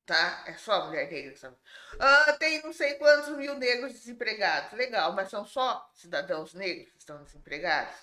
[0.07, 0.45] Tá?
[0.47, 1.59] É só a mulher negra que sofre.
[1.99, 4.73] Ah, tem não sei quantos mil negros desempregados.
[4.73, 7.97] Legal, mas são só cidadãos negros que estão desempregados?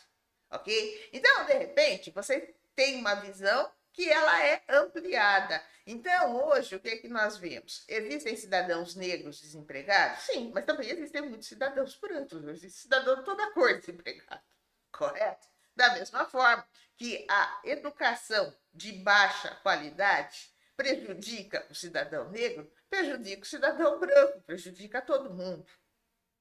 [0.49, 1.09] Ok?
[1.13, 5.61] Então, de repente, você tem uma visão que ela é ampliada.
[5.85, 7.83] Então, hoje, o que é que nós vemos?
[7.87, 10.23] Existem cidadãos negros desempregados?
[10.23, 14.45] Sim, mas também existem muitos cidadãos brancos, existem cidadãos de toda cor desempregados.
[14.91, 15.47] Correto?
[15.75, 16.65] Da mesma forma
[16.97, 25.01] que a educação de baixa qualidade prejudica o cidadão negro, prejudica o cidadão branco, prejudica
[25.01, 25.65] todo mundo.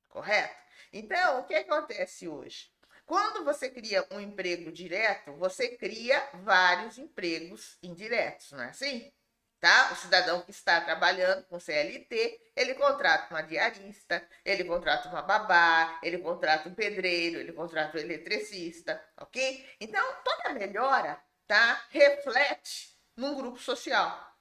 [0.09, 0.55] Correto?
[0.93, 2.71] Então, o que acontece hoje?
[3.11, 9.13] Quando você cria um emprego direto, você cria vários empregos indiretos, não é assim?
[9.59, 9.91] tá?
[9.91, 15.99] O cidadão que está trabalhando com CLT, ele contrata uma diarista, ele contrata uma babá,
[16.05, 19.69] ele contrata um pedreiro, ele contrata um eletricista, ok?
[19.81, 21.85] Então, toda melhora, tá?
[21.91, 24.39] Reflete num grupo social,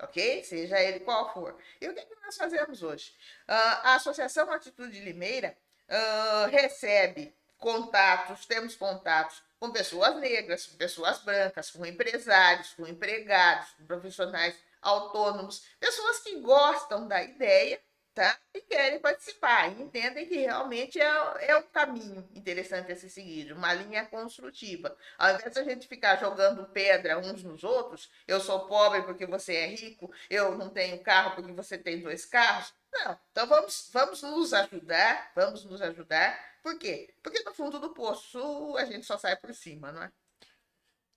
[0.00, 0.44] ok?
[0.44, 1.60] Seja ele qual for.
[1.80, 3.12] E o que, é que nós fazemos hoje?
[3.48, 11.22] Uh, a Associação Atitude Limeira uh, recebe contatos, temos contatos com pessoas negras, com pessoas
[11.22, 17.80] brancas, com empresários, com empregados, com profissionais autônomos, pessoas que gostam da ideia
[18.14, 18.38] tá?
[18.54, 23.52] E querem participar, e entendem que realmente é, é um caminho interessante a se seguir,
[23.52, 24.96] uma linha construtiva.
[25.18, 29.26] Ao invés de a gente ficar jogando pedra uns nos outros, eu sou pobre porque
[29.26, 32.72] você é rico, eu não tenho carro porque você tem dois carros.
[32.92, 36.53] Não, então vamos, vamos nos ajudar, vamos nos ajudar.
[36.64, 37.14] Por quê?
[37.22, 40.10] Porque no fundo do poço a gente só sai por cima, não é?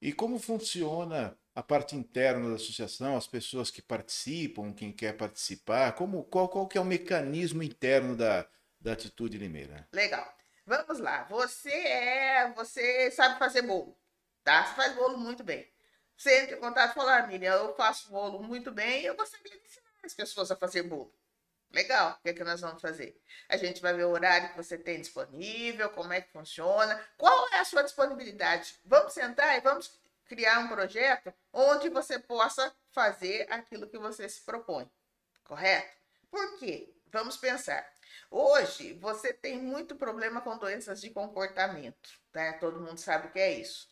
[0.01, 5.93] E como funciona a parte interna da associação, as pessoas que participam, quem quer participar,
[5.93, 8.45] como qual, qual que é o mecanismo interno da,
[8.77, 9.87] da Atitude Limeira?
[9.93, 10.35] Legal.
[10.65, 11.23] Vamos lá.
[11.29, 13.97] Você é, você sabe fazer bolo,
[14.43, 14.65] tá?
[14.65, 15.65] Você faz bolo muito bem.
[16.17, 19.49] Você entra em contato e fala, ah, Miriam, eu faço bolo muito bem, eu gostaria
[19.49, 21.16] de ensinar as pessoas a fazer bolo.
[21.71, 23.21] Legal, o que é que nós vamos fazer?
[23.49, 27.49] A gente vai ver o horário que você tem disponível, como é que funciona, qual
[27.53, 28.75] é a sua disponibilidade.
[28.85, 34.41] Vamos sentar e vamos criar um projeto onde você possa fazer aquilo que você se
[34.41, 34.89] propõe,
[35.43, 35.95] correto?
[36.29, 36.93] Por quê?
[37.07, 37.87] Vamos pensar.
[38.29, 42.53] Hoje você tem muito problema com doenças de comportamento, né?
[42.53, 43.87] Todo mundo sabe o que é isso.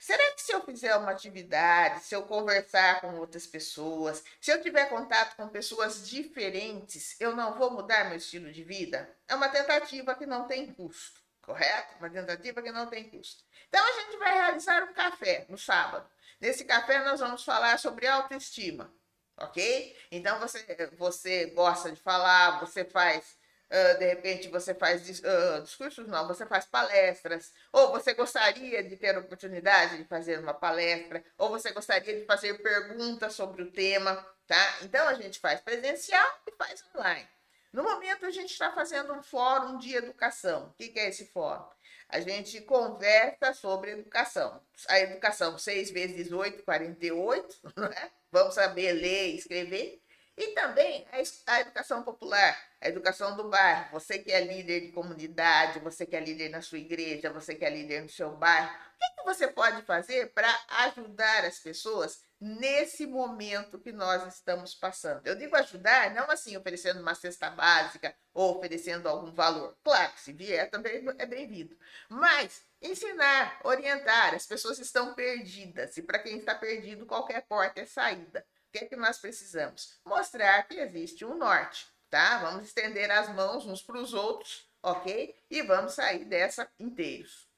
[0.00, 4.62] Será que se eu fizer uma atividade, se eu conversar com outras pessoas, se eu
[4.62, 9.14] tiver contato com pessoas diferentes, eu não vou mudar meu estilo de vida?
[9.28, 11.98] É uma tentativa que não tem custo, correto?
[11.98, 13.44] Uma tentativa que não tem custo.
[13.68, 16.08] Então a gente vai realizar um café no sábado.
[16.40, 18.90] Nesse café nós vamos falar sobre autoestima,
[19.36, 19.94] ok?
[20.10, 23.36] Então você, você gosta de falar, você faz
[23.70, 28.96] Uh, de repente você faz uh, discursos, não, você faz palestras, ou você gostaria de
[28.96, 33.70] ter a oportunidade de fazer uma palestra, ou você gostaria de fazer perguntas sobre o
[33.70, 34.16] tema,
[34.48, 34.78] tá?
[34.82, 37.28] Então a gente faz presencial e faz online.
[37.72, 40.66] No momento a gente está fazendo um fórum de educação.
[40.66, 41.64] O que, que é esse fórum?
[42.08, 44.60] A gente conversa sobre educação.
[44.88, 48.10] A educação 6 vezes 18, 48, né?
[48.32, 50.02] Vamos saber ler e escrever.
[50.40, 51.06] E também
[51.46, 53.90] a educação popular, a educação do bairro.
[53.92, 57.62] Você que é líder de comunidade, você que é líder na sua igreja, você que
[57.62, 58.70] é líder no seu bairro.
[58.70, 60.48] O que, que você pode fazer para
[60.86, 65.26] ajudar as pessoas nesse momento que nós estamos passando?
[65.26, 69.76] Eu digo ajudar, não assim oferecendo uma cesta básica ou oferecendo algum valor.
[69.84, 71.76] Claro se vier também é bem-vindo.
[72.08, 74.34] Mas ensinar, orientar.
[74.34, 78.42] As pessoas estão perdidas e para quem está perdido, qualquer porta é saída.
[78.70, 79.98] O que é que nós precisamos?
[80.06, 82.38] Mostrar que existe um norte, tá?
[82.38, 85.34] Vamos estender as mãos uns para os outros, ok?
[85.50, 87.48] E vamos sair dessa inteiros.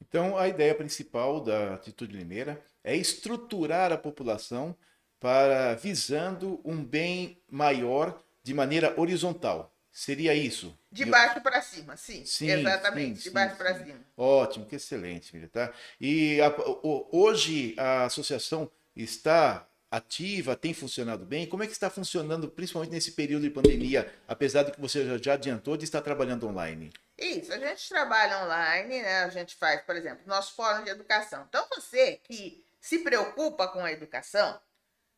[0.00, 4.76] Então, a ideia principal da Atitude Limeira é estruturar a população
[5.18, 9.74] para visando um bem maior de maneira horizontal.
[9.90, 10.78] Seria isso?
[10.92, 12.24] De baixo para cima, sim.
[12.24, 14.00] sim exatamente, sim, de baixo para cima.
[14.16, 15.36] Ótimo, que excelente.
[15.48, 15.72] Tá?
[16.00, 16.54] E a,
[17.10, 21.46] hoje a associação está ativa, tem funcionado bem?
[21.46, 25.34] Como é que está funcionando, principalmente nesse período de pandemia, apesar de que você já
[25.34, 26.92] adiantou de estar trabalhando online?
[27.16, 29.22] Isso, a gente trabalha online, né?
[29.24, 31.44] A gente faz, por exemplo, nosso fórum de educação.
[31.48, 34.58] Então, você que se preocupa com a educação,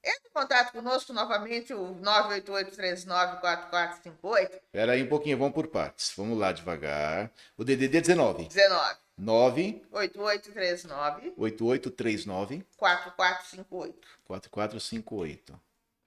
[0.05, 4.51] entre em contato conosco novamente, o 988394458.
[4.53, 6.13] Espera aí um pouquinho, vamos por partes.
[6.17, 7.33] Vamos lá devagar.
[7.57, 8.47] O DDD 19.
[8.47, 9.06] 19.
[9.17, 14.09] 9 8839 8839 4458.
[14.25, 15.61] 4458.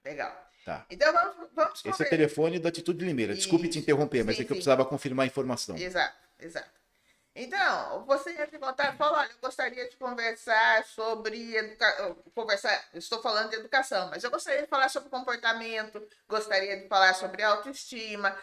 [0.04, 0.50] Legal.
[0.64, 0.86] Tá.
[0.90, 3.34] Então vamos, vamos Esse é o telefone da Atitude Limeira.
[3.34, 3.72] Desculpe Isso.
[3.72, 5.76] te interromper, mas sim, é que eu precisava confirmar a informação.
[5.76, 6.80] Exato, exato.
[7.34, 12.16] Então, você entra em contato e fala, olha, eu gostaria de conversar sobre educação.
[12.34, 17.14] Conversar, estou falando de educação, mas eu gostaria de falar sobre comportamento, gostaria de falar
[17.14, 18.36] sobre autoestima,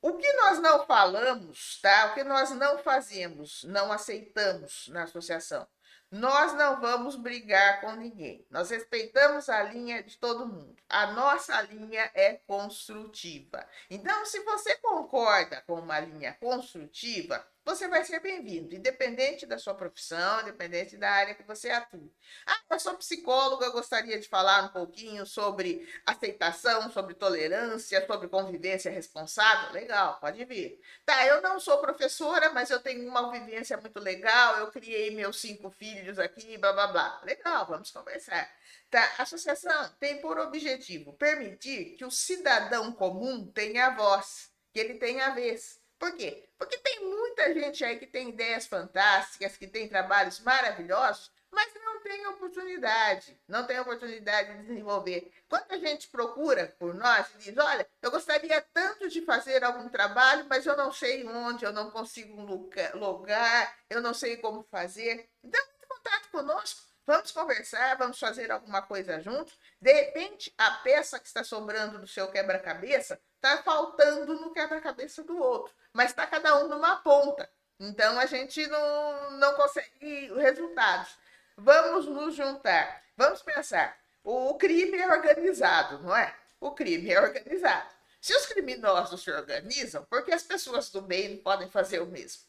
[0.00, 2.06] o que nós não falamos, tá?
[2.06, 5.66] O que nós não fazemos, não aceitamos na associação.
[6.10, 8.46] Nós não vamos brigar com ninguém.
[8.50, 10.74] Nós respeitamos a linha de todo mundo.
[10.88, 13.68] A nossa linha é construtiva.
[13.90, 19.74] Então, se você concorda com uma linha construtiva, você vai ser bem-vindo, independente da sua
[19.74, 22.08] profissão, independente da área que você atua.
[22.46, 28.90] Ah, eu sou psicóloga, gostaria de falar um pouquinho sobre aceitação, sobre tolerância, sobre convivência
[28.90, 29.70] responsável.
[29.72, 30.80] Legal, pode vir.
[31.04, 35.38] Tá, eu não sou professora, mas eu tenho uma vivência muito legal, eu criei meus
[35.38, 37.20] cinco filhos aqui, blá blá blá.
[37.22, 38.50] Legal, vamos conversar.
[38.88, 44.94] Tá, a associação tem por objetivo permitir que o cidadão comum tenha voz, que ele
[44.94, 45.77] tenha vez.
[45.98, 46.48] Por quê?
[46.56, 52.00] Porque tem muita gente aí que tem ideias fantásticas, que tem trabalhos maravilhosos, mas não
[52.00, 55.32] tem oportunidade, não tem oportunidade de desenvolver.
[55.48, 60.46] Quanta gente procura por nós e diz: Olha, eu gostaria tanto de fazer algum trabalho,
[60.48, 65.28] mas eu não sei onde, eu não consigo um lugar, eu não sei como fazer.
[65.42, 69.58] Então, entre contato conosco, vamos conversar, vamos fazer alguma coisa juntos.
[69.80, 75.38] De repente, a peça que está sobrando do seu quebra-cabeça está faltando no quebra-cabeça do
[75.38, 77.50] outro, mas está cada um numa ponta.
[77.80, 81.10] Então a gente não, não consegue resultados.
[81.56, 83.02] Vamos nos juntar.
[83.16, 83.98] Vamos pensar.
[84.22, 86.32] O crime é organizado, não é?
[86.60, 87.90] O crime é organizado.
[88.20, 92.06] Se os criminosos se organizam, por que as pessoas do bem não podem fazer o
[92.06, 92.42] mesmo?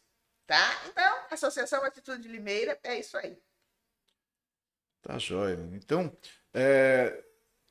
[0.46, 0.82] Tá?
[0.88, 3.36] Então, Associação Atitude Limeira é isso aí.
[5.02, 5.58] Tá jóia.
[5.74, 6.16] Então,
[6.54, 7.24] é,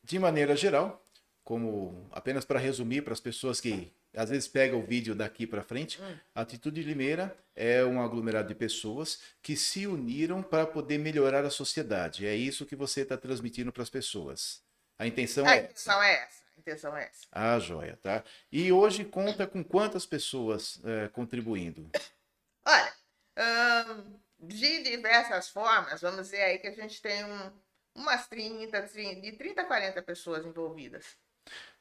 [0.03, 1.07] de maneira geral,
[1.45, 5.63] como apenas para resumir para as pessoas que às vezes pega o vídeo daqui para
[5.63, 6.01] frente.
[6.01, 6.17] Hum.
[6.35, 11.51] A Atitude Limeira é um aglomerado de pessoas que se uniram para poder melhorar a
[11.51, 12.27] sociedade.
[12.27, 14.63] É isso que você está transmitindo para as pessoas.
[14.99, 16.11] A intenção a é intenção essa.
[16.11, 16.43] é essa.
[16.57, 17.27] A intenção é essa.
[17.31, 18.25] Ah, joia, tá?
[18.51, 21.89] E hoje conta com quantas pessoas é, contribuindo?
[22.65, 22.95] Olha,
[23.39, 27.53] hum, de diversas formas, vamos dizer aí que a gente tem um,
[27.95, 31.17] umas 30, de 30 a 40 pessoas envolvidas.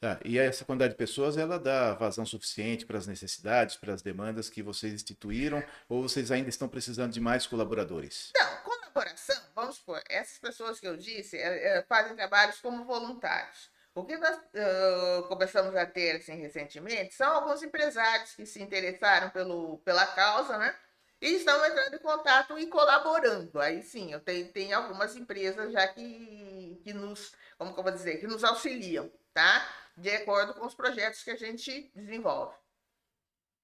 [0.01, 4.01] Ah, e essa quantidade de pessoas, ela dá vazão suficiente para as necessidades, para as
[4.01, 8.31] demandas que vocês instituíram, ou vocês ainda estão precisando de mais colaboradores?
[8.35, 13.71] Não, colaboração, vamos supor, essas pessoas que eu disse é, é, fazem trabalhos como voluntários.
[13.95, 19.31] O que nós uh, começamos a ter assim, recentemente são alguns empresários que se interessaram
[19.31, 20.75] pelo, pela causa, né?
[21.19, 23.59] E estão entrando em contato e colaborando.
[23.59, 27.91] Aí sim, eu tenho, tenho algumas empresas já que, que nos, como que eu vou
[27.91, 29.69] dizer, que nos auxiliam tá?
[29.95, 32.55] De acordo com os projetos que a gente desenvolve.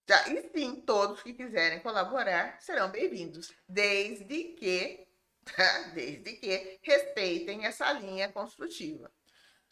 [0.05, 0.29] Tá?
[0.29, 5.07] E sim, todos que quiserem colaborar serão bem-vindos, desde que,
[5.43, 5.81] tá?
[5.95, 9.11] desde que respeitem essa linha construtiva.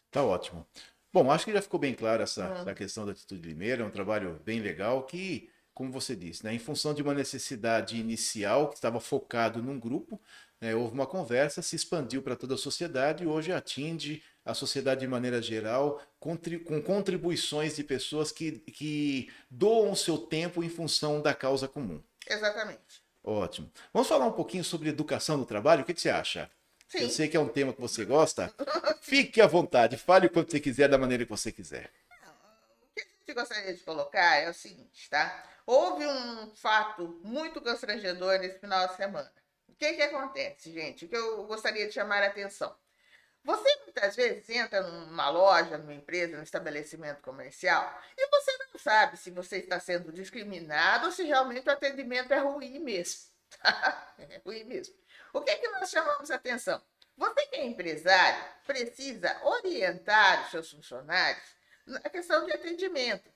[0.10, 0.68] Tá ótimo.
[1.14, 2.62] Bom, acho que já ficou bem claro essa, uhum.
[2.62, 6.52] essa questão da Atitude Limeira, é um trabalho bem legal que, como você disse, né,
[6.52, 10.20] em função de uma necessidade inicial que estava focado num grupo,
[10.60, 15.02] né, houve uma conversa, se expandiu para toda a sociedade e hoje atinge a sociedade
[15.02, 16.38] de maneira geral, com
[16.82, 22.02] contribuições de pessoas que, que doam o seu tempo em função da causa comum.
[22.28, 23.02] Exatamente.
[23.24, 23.72] Ótimo.
[23.94, 25.84] Vamos falar um pouquinho sobre educação do trabalho?
[25.84, 26.50] O que, que você acha?
[26.88, 27.04] Sim.
[27.04, 28.54] Eu sei que é um tema que você gosta.
[29.02, 31.92] Fique à vontade, fale o quanto você quiser, da maneira que você quiser.
[32.82, 35.44] O que a gente gostaria de colocar é o seguinte, tá?
[35.66, 39.32] Houve um fato muito constrangedor nesse final de semana.
[39.70, 41.06] O que, que acontece, gente?
[41.06, 42.76] O que eu gostaria de chamar a atenção.
[43.44, 49.18] Você muitas vezes entra numa loja, numa empresa, num estabelecimento comercial e você não sabe
[49.18, 53.32] se você está sendo discriminado ou se realmente o atendimento é ruim mesmo.
[54.20, 54.96] é ruim mesmo.
[55.34, 56.82] O que, é que nós chamamos a atenção?
[57.18, 61.44] Você que é empresário precisa orientar os seus funcionários
[61.86, 63.32] na questão de atendimento.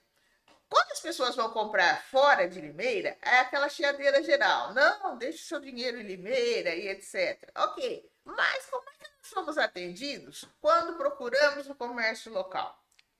[0.69, 4.73] Quando as pessoas vão comprar fora de Limeira, é aquela chiadeira geral.
[4.73, 7.49] Não, deixe seu dinheiro em Limeira e etc.
[7.55, 12.77] Ok, mas como é que somos atendidos quando procuramos o comércio local,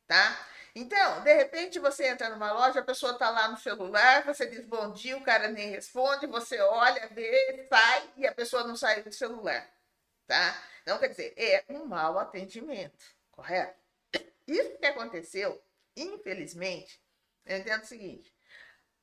[0.08, 0.48] tá?
[0.74, 4.66] Então, de repente você entra numa loja, a pessoa está lá no celular, você diz
[4.66, 9.02] bom dia, o cara nem responde, você olha, vê, sai e a pessoa não sai
[9.02, 9.70] do celular,
[10.28, 10.62] tá?
[10.82, 13.80] Então, quer dizer, é um mau atendimento, correto?
[14.48, 15.64] Isso que aconteceu,
[15.96, 17.02] infelizmente,
[17.46, 18.34] eu entendo o seguinte: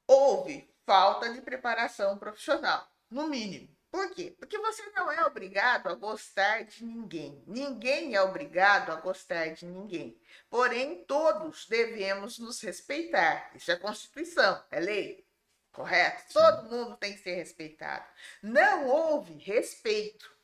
[0.07, 3.69] houve falta de preparação profissional, no mínimo.
[3.93, 4.35] Por quê?
[4.39, 7.45] Porque você não é obrigado a gostar de ninguém.
[7.47, 10.19] Ninguém é obrigado a gostar de ninguém.
[10.49, 13.55] Porém, todos devemos nos respeitar.
[13.55, 15.29] Isso é Constituição, é lei.
[15.71, 16.23] Correto?
[16.23, 16.33] Sim.
[16.33, 18.07] Todo mundo tem que ser respeitado.
[18.43, 20.35] Não houve respeito.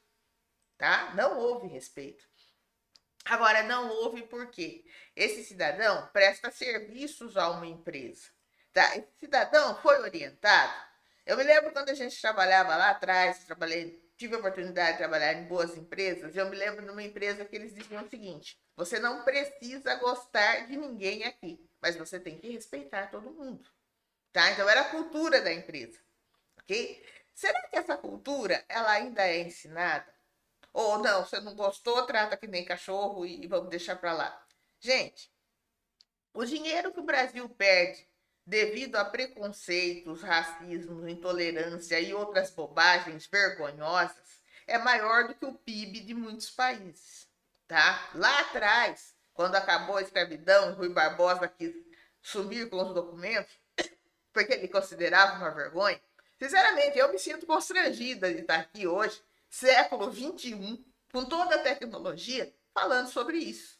[0.76, 1.14] Tá?
[1.14, 2.28] Não houve respeito.
[3.24, 4.84] Agora, não houve por quê?
[5.16, 8.28] Esse cidadão presta serviços a uma empresa.
[8.74, 8.94] Tá?
[8.94, 10.87] Esse cidadão foi orientado
[11.28, 15.34] eu me lembro quando a gente trabalhava lá atrás, trabalhei, tive a oportunidade de trabalhar
[15.34, 16.34] em boas empresas.
[16.34, 20.66] Eu me lembro de uma empresa que eles diziam o seguinte: você não precisa gostar
[20.66, 23.70] de ninguém aqui, mas você tem que respeitar todo mundo.
[24.32, 24.50] Tá?
[24.52, 26.00] Então era a cultura da empresa.
[26.62, 27.04] Ok?
[27.34, 30.10] Será que essa cultura ela ainda é ensinada?
[30.72, 34.46] Ou não, você não gostou, trata que nem cachorro e vamos deixar para lá.
[34.80, 35.30] Gente,
[36.32, 38.08] o dinheiro que o Brasil perde
[38.48, 46.00] devido a preconceitos, racismo, intolerância e outras bobagens vergonhosas, é maior do que o PIB
[46.00, 47.28] de muitos países.
[47.66, 48.08] Tá?
[48.14, 51.74] Lá atrás, quando acabou a escravidão, Rui Barbosa quis
[52.22, 53.52] sumir com os documentos,
[54.32, 56.00] porque ele considerava uma vergonha.
[56.38, 59.20] Sinceramente, eu me sinto constrangida de estar aqui hoje,
[59.50, 60.82] século 21,
[61.12, 63.78] com toda a tecnologia, falando sobre isso.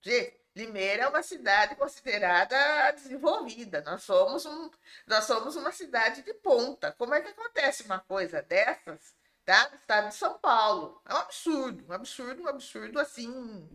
[0.00, 3.82] Gente, Limeira é uma cidade considerada desenvolvida.
[3.82, 4.70] Nós somos, um,
[5.06, 6.92] nós somos uma cidade de ponta.
[6.92, 9.68] Como é que acontece uma coisa dessas tá?
[9.68, 11.02] no estado de São Paulo?
[11.04, 13.68] É um absurdo, um absurdo, um absurdo assim,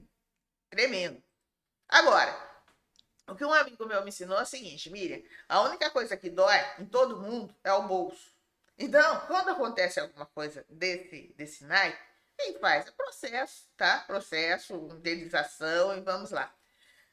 [0.72, 1.24] tremendo.
[1.88, 2.36] Agora,
[3.28, 6.32] o que um amigo meu me ensinou é o seguinte, Miriam, a única coisa que
[6.32, 8.32] dói em todo mundo é o bolso.
[8.76, 12.00] Então, quando acontece alguma coisa desse, desse naipe,
[12.36, 12.88] quem faz?
[12.88, 14.00] É processo, tá?
[14.08, 16.52] Processo, indenização e vamos lá.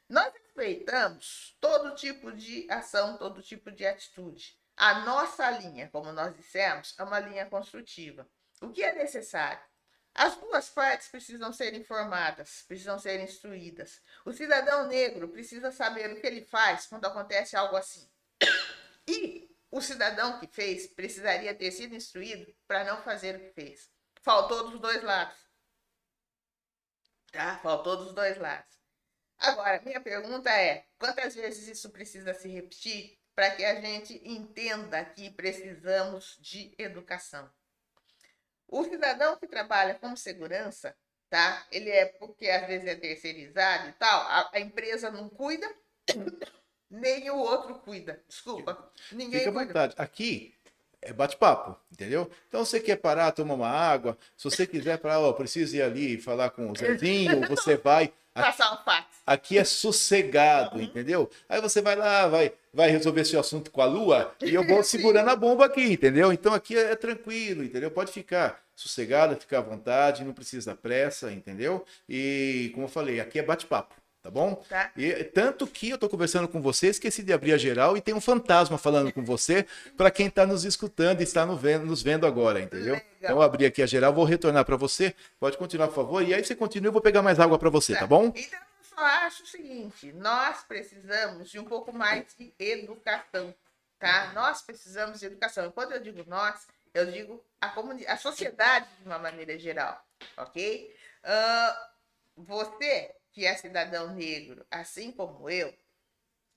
[0.09, 4.57] Nós respeitamos todo tipo de ação, todo tipo de atitude.
[4.75, 8.27] A nossa linha, como nós dissemos, é uma linha construtiva.
[8.59, 9.61] O que é necessário?
[10.15, 14.01] As duas partes precisam ser informadas, precisam ser instruídas.
[14.25, 18.09] O cidadão negro precisa saber o que ele faz quando acontece algo assim.
[19.07, 23.91] E o cidadão que fez precisaria ter sido instruído para não fazer o que fez.
[24.21, 25.37] Faltou dos dois lados.
[27.31, 27.59] Tá?
[27.59, 28.78] Faltou dos dois lados.
[29.39, 35.03] Agora, minha pergunta é: quantas vezes isso precisa se repetir para que a gente entenda
[35.05, 37.49] que precisamos de educação?
[38.67, 40.95] O cidadão que trabalha com segurança,
[41.29, 41.65] tá?
[41.71, 45.67] Ele é porque às vezes é terceirizado e tal, a, a empresa não cuida,
[46.89, 48.21] nem o outro cuida.
[48.27, 49.65] Desculpa, ninguém Fica cuida.
[49.67, 49.95] vontade.
[49.97, 50.53] Aqui
[51.01, 52.29] é bate-papo, entendeu?
[52.47, 54.17] Então, você quer parar, tomar uma água.
[54.35, 58.13] Se você quiser falar, ó, preciso ir ali falar com o Zezinho, você vai.
[58.33, 59.08] Passar um fax.
[59.29, 61.29] Aqui é sossegado, entendeu?
[61.47, 64.83] Aí você vai lá, vai, vai resolver seu assunto com a lua e eu vou
[64.83, 66.33] segurando a bomba aqui, entendeu?
[66.33, 67.91] Então aqui é, é tranquilo, entendeu?
[67.91, 71.85] Pode ficar sossegado, ficar à vontade, não precisa pressa, entendeu?
[72.09, 73.93] E como eu falei, aqui é bate-papo.
[74.23, 74.55] Tá bom?
[74.67, 74.91] Tá.
[74.97, 78.13] E, tanto que eu tô conversando com você, esqueci de abrir a geral e tem
[78.13, 79.65] um fantasma falando com você
[79.95, 82.95] para quem está nos escutando e está no vendo, nos vendo agora, entendeu?
[82.95, 83.07] Legal.
[83.21, 85.13] Então eu abri aqui a geral, vou retornar para você.
[85.39, 86.27] Pode continuar, por favor.
[86.27, 88.33] E aí você continua, eu vou pegar mais água para você, tá bom?
[88.35, 88.59] Então,
[88.99, 93.53] acho o seguinte: nós precisamos de um pouco mais de educação,
[93.97, 94.31] tá?
[94.33, 95.67] Nós precisamos de educação.
[95.67, 97.73] E quando eu digo nós, eu digo a,
[98.13, 100.03] a sociedade de uma maneira geral,
[100.37, 100.95] ok?
[101.23, 101.91] Ah,
[102.35, 105.73] você que é cidadão negro, assim como eu,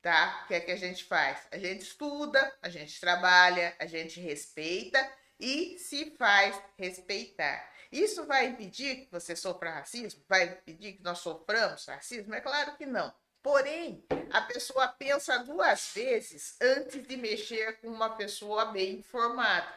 [0.00, 0.42] tá?
[0.44, 1.46] O que é que a gente faz?
[1.50, 4.98] A gente estuda, a gente trabalha, a gente respeita
[5.38, 7.71] e se faz respeitar.
[7.92, 10.24] Isso vai impedir que você sofra racismo?
[10.26, 12.34] Vai impedir que nós soframos racismo?
[12.34, 13.12] É claro que não.
[13.42, 19.68] Porém, a pessoa pensa duas vezes antes de mexer com uma pessoa bem informada,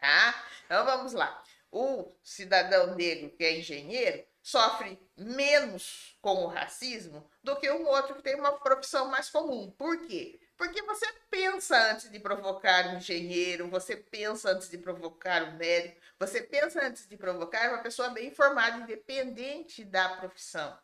[0.00, 0.44] tá?
[0.64, 1.42] Então vamos lá.
[1.70, 8.14] O cidadão negro que é engenheiro sofre menos com o racismo do que um outro
[8.14, 9.70] que tem uma profissão mais comum.
[9.72, 10.40] Por quê?
[10.60, 15.98] Porque você pensa antes de provocar um engenheiro, você pensa antes de provocar um médico,
[16.18, 20.78] você pensa antes de provocar uma pessoa bem informada, independente da profissão.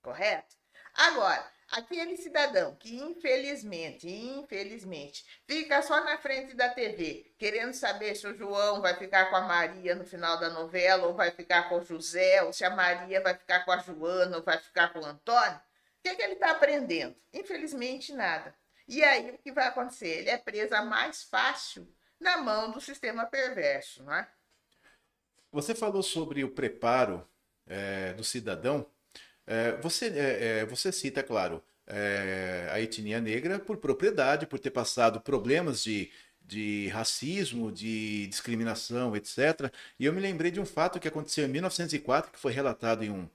[0.00, 0.56] Correto?
[0.94, 8.26] Agora, aquele cidadão que infelizmente, infelizmente, fica só na frente da TV, querendo saber se
[8.26, 11.76] o João vai ficar com a Maria no final da novela, ou vai ficar com
[11.76, 15.00] o José, ou se a Maria vai ficar com a Joana, ou vai ficar com
[15.00, 17.14] o Antônio, o que, que ele está aprendendo?
[17.34, 18.58] Infelizmente, nada.
[18.88, 20.20] E aí, o que vai acontecer?
[20.20, 24.28] Ele é preso mais fácil na mão do sistema perverso, não é?
[25.52, 27.26] Você falou sobre o preparo
[27.66, 28.86] é, do cidadão.
[29.46, 31.62] É, você, é, você cita, claro,
[32.72, 36.08] a etnia negra por propriedade, por ter passado problemas de,
[36.40, 39.72] de racismo, de discriminação, etc.
[39.98, 43.10] E eu me lembrei de um fato que aconteceu em 1904, que foi relatado em
[43.10, 43.28] um,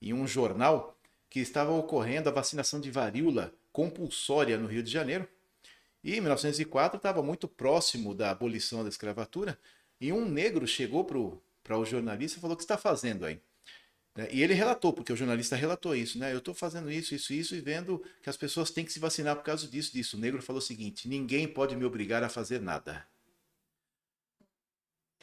[0.00, 0.96] em um jornal,
[1.28, 5.28] que estava ocorrendo a vacinação de varíola compulsória no Rio de Janeiro.
[6.02, 9.58] E em 1904 estava muito próximo da abolição da escravatura.
[10.00, 13.40] E um negro chegou para o jornalista e falou: O que está fazendo aí?
[14.18, 14.28] Né?
[14.32, 16.32] E ele relatou, porque o jornalista relatou isso, né?
[16.32, 19.36] Eu estou fazendo isso, isso, isso, e vendo que as pessoas têm que se vacinar
[19.36, 20.16] por causa disso, disso.
[20.16, 23.06] O negro falou o seguinte: ninguém pode me obrigar a fazer nada.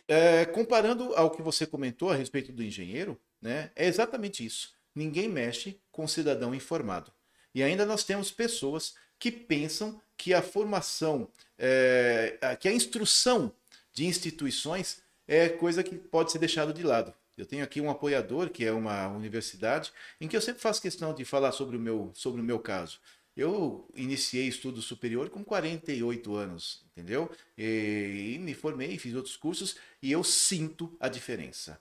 [0.08, 3.72] É, comparando ao que você comentou a respeito do engenheiro, né?
[3.76, 4.74] É exatamente isso.
[4.94, 7.12] Ninguém mexe com o cidadão informado.
[7.56, 13.52] E ainda nós temos pessoas que pensam que a formação, é, que a instrução
[13.94, 17.14] de instituições é coisa que pode ser deixado de lado.
[17.38, 21.14] Eu tenho aqui um apoiador, que é uma universidade, em que eu sempre faço questão
[21.14, 23.00] de falar sobre o meu, sobre o meu caso.
[23.36, 27.30] Eu iniciei estudo superior com 48 anos, entendeu?
[27.58, 31.80] E, e me formei, fiz outros cursos e eu sinto a diferença.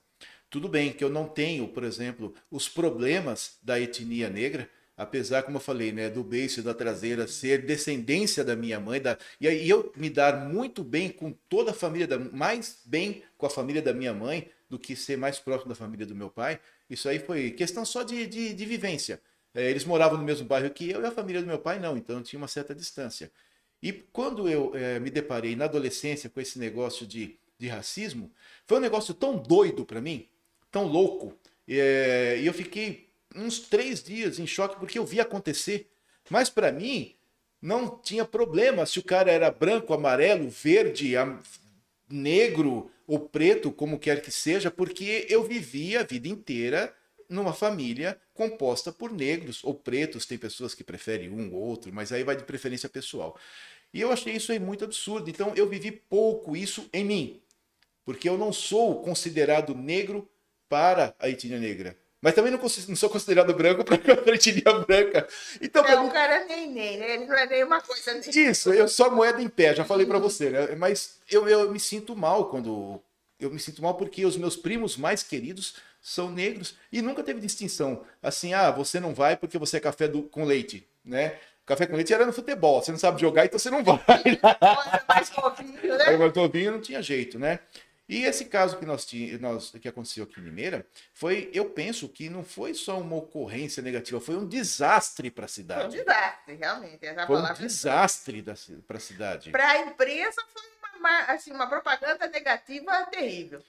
[0.51, 5.57] Tudo bem que eu não tenho, por exemplo, os problemas da etnia negra, apesar, como
[5.57, 9.69] eu falei, né, do beiço da traseira ser descendência da minha mãe, da, e aí
[9.69, 13.83] eu me dar muito bem com toda a família, da, mais bem com a família
[13.83, 17.19] da minha mãe do que ser mais próximo da família do meu pai, isso aí
[17.19, 19.21] foi questão só de, de, de vivência.
[19.55, 21.97] É, eles moravam no mesmo bairro que eu e a família do meu pai não,
[21.97, 23.31] então tinha uma certa distância.
[23.83, 28.31] E quando eu é, me deparei na adolescência com esse negócio de, de racismo,
[28.67, 30.27] foi um negócio tão doido para mim,
[30.71, 31.37] tão louco,
[31.69, 33.04] é, e eu fiquei
[33.35, 35.91] uns três dias em choque porque eu vi acontecer.
[36.31, 37.15] Mas para mim,
[37.61, 41.15] não tinha problema se o cara era branco, amarelo, verde,
[42.09, 46.95] negro ou preto, como quer que seja, porque eu vivia a vida inteira
[47.29, 50.27] numa família composta por negros ou pretos.
[50.27, 53.39] Tem pessoas que preferem um ou outro, mas aí vai de preferência pessoal.
[53.93, 55.29] E eu achei isso aí muito absurdo.
[55.29, 57.41] Então eu vivi pouco isso em mim,
[58.05, 60.29] porque eu não sou considerado negro
[60.69, 61.97] para a etnia negra.
[62.25, 65.29] Mas também não, não sou considerado branco para a etnia branca.
[65.61, 67.17] Então, é, o cara nem nem, né?
[67.17, 68.19] Ele não é nem uma coisa.
[68.31, 70.75] Isso, eu sou moeda em pé, já falei para você, né?
[70.75, 72.99] Mas eu, eu me sinto mal quando.
[73.39, 77.43] Eu me sinto mal porque os meus primos mais queridos são negros e nunca teve
[77.43, 78.03] distinção.
[78.23, 81.35] Assim, ah, você não vai porque você é café do, com leite, né?
[81.67, 84.01] Café com leite era no futebol, você não sabe jogar, então você não vai.
[85.07, 86.17] mais novinho, né?
[86.17, 87.59] Mais novinho não tinha jeito, né?
[88.09, 89.07] E esse caso que nós,
[89.41, 93.83] nós que aconteceu aqui em Limeira foi, eu penso que não foi só uma ocorrência
[93.83, 95.91] negativa, foi um desastre para a cidade.
[95.91, 97.07] Foi um desastre, realmente.
[97.07, 98.45] Essa foi um desastre
[98.87, 99.51] para a cidade.
[99.51, 100.63] Para a empresa foi
[100.99, 103.63] uma, assim, uma propaganda negativa terrível.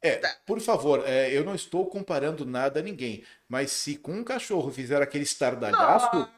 [0.00, 0.36] É, tá.
[0.46, 4.70] por favor, é, eu não estou comparando nada a ninguém, mas se com um cachorro
[4.70, 6.28] fizer aquele estardalhaço.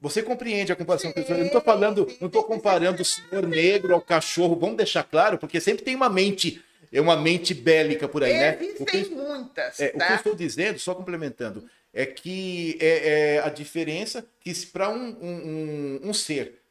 [0.00, 3.94] Você compreende a comparação sim, Eu não estou falando, não estou comparando o senhor negro
[3.94, 4.56] ao cachorro.
[4.56, 8.58] Vamos deixar claro, porque sempre tem uma mente, é uma mente bélica por aí, né?
[8.60, 9.80] Existem que, muitas.
[9.80, 9.96] É, tá?
[9.96, 10.14] O que eu tá?
[10.14, 16.14] estou dizendo, só complementando, é que é, é a diferença que para um, um, um,
[16.14, 16.62] ser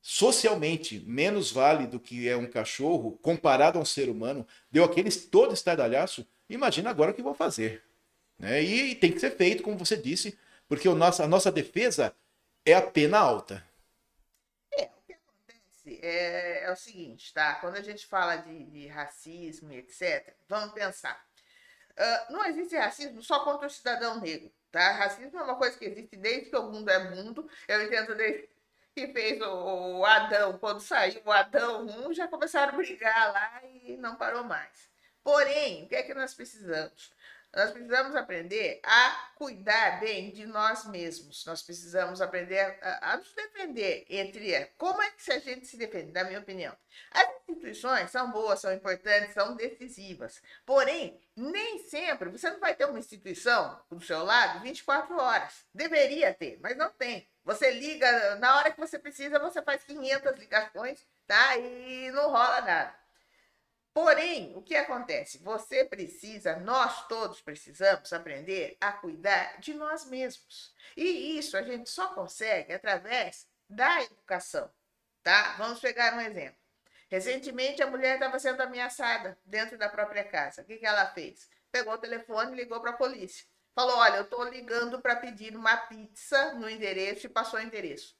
[0.00, 5.10] socialmente menos vale do que é um cachorro, comparado a um ser humano, deu aquele
[5.10, 7.82] todo estardalhaço, imagina agora o que vão fazer.
[8.38, 8.62] Né?
[8.62, 12.14] E, e tem que ser feito, como você disse, porque o nosso, a nossa defesa
[12.70, 13.64] é a pena alta.
[14.72, 17.54] É, o que acontece é, é o seguinte, tá?
[17.56, 21.24] Quando a gente fala de, de racismo e etc., vamos pensar.
[21.92, 24.92] Uh, não existe racismo só contra o cidadão negro, tá?
[24.92, 27.48] Racismo é uma coisa que existe desde que o mundo é mundo.
[27.68, 28.48] Eu entendo desde
[28.94, 33.62] que fez o, o Adão, quando saiu o Adão 1, já começaram a brigar lá
[33.64, 34.90] e não parou mais.
[35.22, 37.12] Porém, o que é que nós precisamos?
[37.54, 41.44] Nós precisamos aprender a cuidar bem de nós mesmos.
[41.44, 46.12] Nós precisamos aprender a, a nos defender entre como é que a gente se defende,
[46.12, 46.76] na minha opinião.
[47.10, 50.40] As instituições são boas, são importantes, são decisivas.
[50.64, 55.64] Porém, nem sempre você não vai ter uma instituição do seu lado 24 horas.
[55.74, 57.28] Deveria ter, mas não tem.
[57.44, 61.56] Você liga na hora que você precisa, você faz 500 ligações, tá?
[61.56, 62.99] E não rola nada.
[64.02, 65.36] Porém, o que acontece?
[65.42, 70.74] Você precisa, nós todos precisamos aprender a cuidar de nós mesmos.
[70.96, 74.70] E isso a gente só consegue através da educação,
[75.22, 75.54] tá?
[75.58, 76.56] Vamos pegar um exemplo.
[77.10, 80.62] Recentemente, a mulher estava sendo ameaçada dentro da própria casa.
[80.62, 81.50] O que, que ela fez?
[81.70, 83.44] Pegou o telefone e ligou para a polícia.
[83.74, 88.16] Falou: Olha, eu estou ligando para pedir uma pizza no endereço e passou o endereço.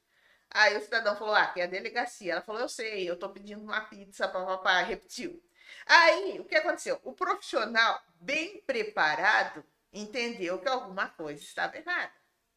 [0.51, 2.33] Aí o cidadão falou: Ah, que é a delegacia.
[2.33, 4.83] Ela falou: Eu sei, eu estou pedindo uma pizza, papapá.
[4.83, 5.43] Repetiu.
[5.87, 7.01] Aí, o que aconteceu?
[7.05, 12.13] O profissional bem preparado entendeu que alguma coisa estava errada,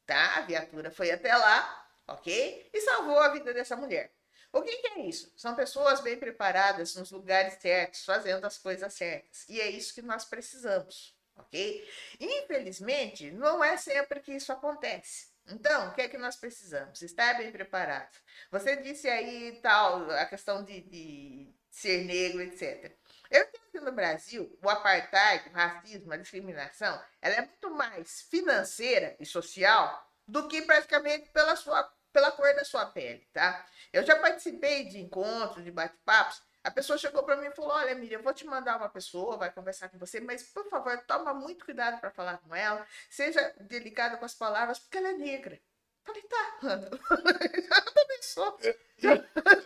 [0.06, 0.38] tá?
[0.38, 2.70] A viatura foi até lá, ok?
[2.72, 4.12] E salvou a vida dessa mulher.
[4.52, 5.34] O que, que, é isso?
[5.36, 9.50] São pessoas bem preparadas nos lugares certos, fazendo as coisas certas.
[9.50, 11.90] E é isso que nós precisamos, ok?
[12.20, 15.34] Infelizmente, não é sempre que isso acontece.
[15.48, 17.02] Então, o que é que nós precisamos?
[17.02, 18.16] Estar bem preparado.
[18.52, 22.96] Você disse aí tal, a questão de, de ser negro, etc.
[23.30, 28.22] Eu entendo que no Brasil, o apartheid, o racismo, a discriminação, ela é muito mais
[28.30, 33.66] financeira e social do que praticamente pela, sua, pela cor da sua pele, tá?
[33.92, 37.94] Eu já participei de encontros, de bate-papos, a pessoa chegou para mim e falou: Olha,
[37.94, 41.34] Miriam, eu vou te mandar uma pessoa, vai conversar com você, mas por favor, toma
[41.34, 45.60] muito cuidado para falar com ela, seja delicada com as palavras, porque ela é negra.
[46.06, 46.90] Falei, tá, mano.
[47.68, 48.60] Já começou.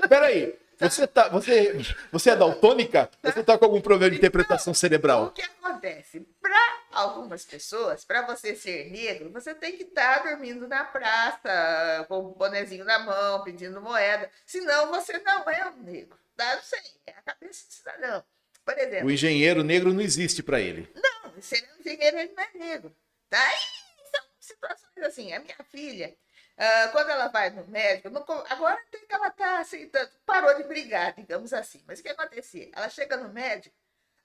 [0.09, 1.73] Peraí, você, tá, você,
[2.11, 3.09] você é daltônica?
[3.23, 5.25] Você está com algum problema de interpretação cerebral?
[5.25, 6.19] O que acontece?
[6.41, 12.05] Para algumas pessoas, para você ser negro, você tem que estar tá dormindo na praça,
[12.07, 14.29] com o bonezinho na mão, pedindo moeda.
[14.45, 16.17] Senão você não é um negro.
[16.35, 16.55] Tá?
[16.55, 18.23] Não sei, é a cabeça de cidadão.
[18.63, 19.07] Por exemplo.
[19.07, 20.91] O engenheiro negro não existe para ele.
[20.93, 22.95] Não, se ele é um engenheiro, ele não é negro.
[23.29, 23.43] Tá?
[23.55, 26.15] E são situações assim, a minha filha,
[26.57, 28.09] ah, quando ela vai no médico,
[28.49, 31.83] agora tem que ela tá assim, tá- parou de brigar, digamos assim.
[31.87, 32.69] Mas o que acontecia?
[32.73, 33.75] Ela chega no médico,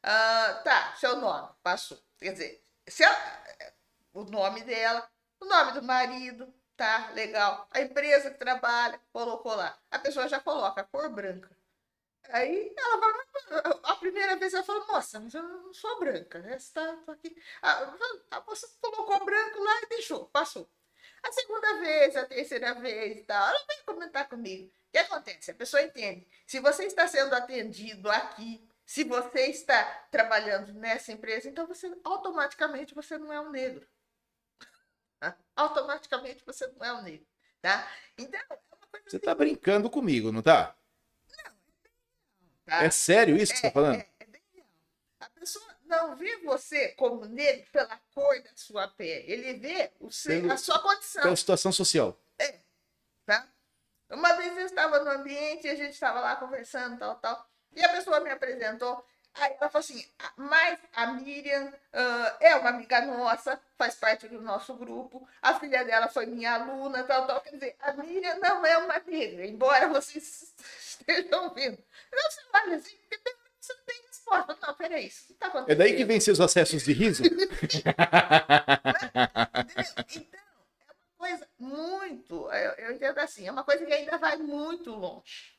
[0.02, 1.98] ah, tá, seu nome, passou.
[2.18, 3.44] Quer dizer, se ela-
[4.12, 5.08] o nome dela,
[5.40, 7.68] o nome do marido, tá, legal.
[7.72, 9.78] A empresa que trabalha, colocou lá.
[9.90, 11.50] A pessoa já coloca a cor branca.
[12.30, 13.12] Aí ela vai,
[13.84, 16.58] a primeira vez ela falou, moça, mas eu não sou branca, né?
[16.58, 17.36] Você tá, aqui.
[17.62, 17.94] A,
[18.30, 20.68] a moça colocou branco lá e deixou, passou.
[21.22, 24.66] A segunda vez, a terceira vez e tal, ela veio comentar comigo.
[24.66, 25.50] O que acontece?
[25.50, 26.26] A pessoa entende.
[26.46, 32.94] Se você está sendo atendido aqui, se você está trabalhando nessa empresa, então você automaticamente
[32.94, 33.86] você não é um negro.
[35.18, 35.36] Tá?
[35.54, 37.26] Automaticamente você não é um negro,
[37.60, 37.88] tá?
[38.18, 40.76] Então, é uma coisa Você tá brincando comigo, não tá?
[42.66, 42.82] tá?
[42.82, 44.00] É sério isso que você tá falando?
[44.00, 44.26] É, é.
[45.20, 49.30] A pessoa não vê você como negro pela cor da sua pele.
[49.30, 52.18] Ele vê o seu, Pelo- a sua condição, Pela situação social.
[53.26, 53.46] tá?
[54.10, 57.88] Uma vez eu estava no ambiente, a gente estava lá conversando, tal, tal, e a
[57.90, 59.04] pessoa me apresentou.
[59.34, 64.28] Aí ela falou assim: "Ah, mas a Miriam ah, é uma amiga nossa, faz parte
[64.28, 67.40] do nosso grupo, a filha dela foi minha aluna, tal, tal.
[67.40, 70.52] Quer dizer, a Miriam não é uma negra, embora vocês
[71.00, 71.82] estejam ouvindo.
[72.12, 74.58] Não, você olha assim, porque você tem resposta.
[74.66, 75.70] Não, peraí, isso não está acontecendo.
[75.70, 77.22] É daí que vem seus acessos de riso?
[81.22, 84.36] Então, é uma coisa muito, eu, eu entendo assim, é uma coisa que ainda vai
[84.36, 85.56] muito longe,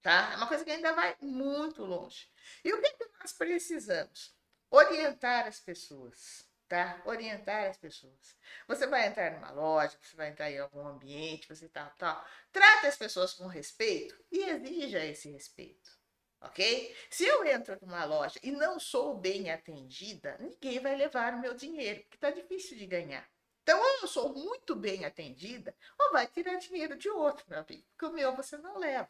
[0.00, 0.30] tá?
[0.32, 2.28] É uma coisa que ainda vai muito longe.
[2.64, 4.32] E o que, que nós precisamos?
[4.70, 7.02] Orientar as pessoas, tá?
[7.04, 8.36] Orientar as pessoas.
[8.68, 12.24] Você vai entrar numa loja, você vai entrar em algum ambiente, você tal, tal.
[12.52, 16.01] Trate as pessoas com respeito e exija esse respeito.
[16.42, 16.96] Ok?
[17.08, 21.54] Se eu entro numa loja e não sou bem atendida, ninguém vai levar o meu
[21.54, 23.28] dinheiro, porque está difícil de ganhar.
[23.62, 27.86] Então, ou eu sou muito bem atendida, ou vai tirar dinheiro de outro, meu amigo,
[27.90, 29.08] porque o meu você não leva.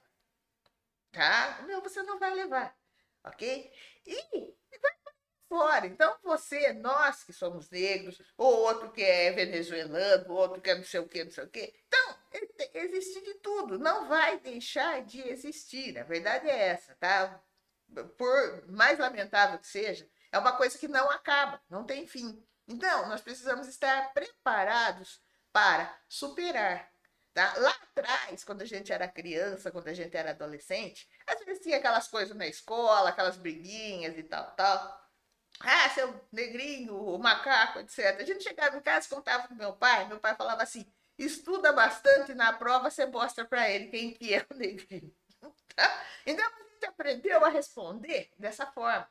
[1.10, 1.60] Tá?
[1.62, 2.76] O meu você não vai levar.
[3.24, 3.72] Ok?
[4.06, 4.92] E, vai
[5.48, 5.86] fora.
[5.86, 10.84] Então, você, nós que somos negros, ou outro que é venezuelano, outro que é não
[10.84, 11.74] sei o que, não sei o quê.
[11.86, 13.78] Então, e- existe de tudo.
[13.78, 15.98] Não vai deixar de existir.
[15.98, 17.40] A verdade é essa, tá?
[18.16, 22.42] Por mais lamentável que seja, é uma coisa que não acaba, não tem fim.
[22.66, 25.20] Então, nós precisamos estar preparados
[25.52, 26.90] para superar.
[27.34, 27.54] Tá?
[27.56, 31.78] Lá atrás, quando a gente era criança, quando a gente era adolescente, às vezes tinha
[31.78, 35.02] aquelas coisas na escola, aquelas briguinhas e tal, tal.
[35.60, 38.20] Ah, seu negrinho, o macaco, etc.
[38.20, 40.90] A gente chegava em casa, contava pro meu pai, meu pai falava assim,
[41.24, 45.14] estuda bastante na prova, você mostra para ele quem que é o negrinho.
[45.74, 46.04] Tá?
[46.26, 49.08] Então, a gente aprendeu a responder dessa forma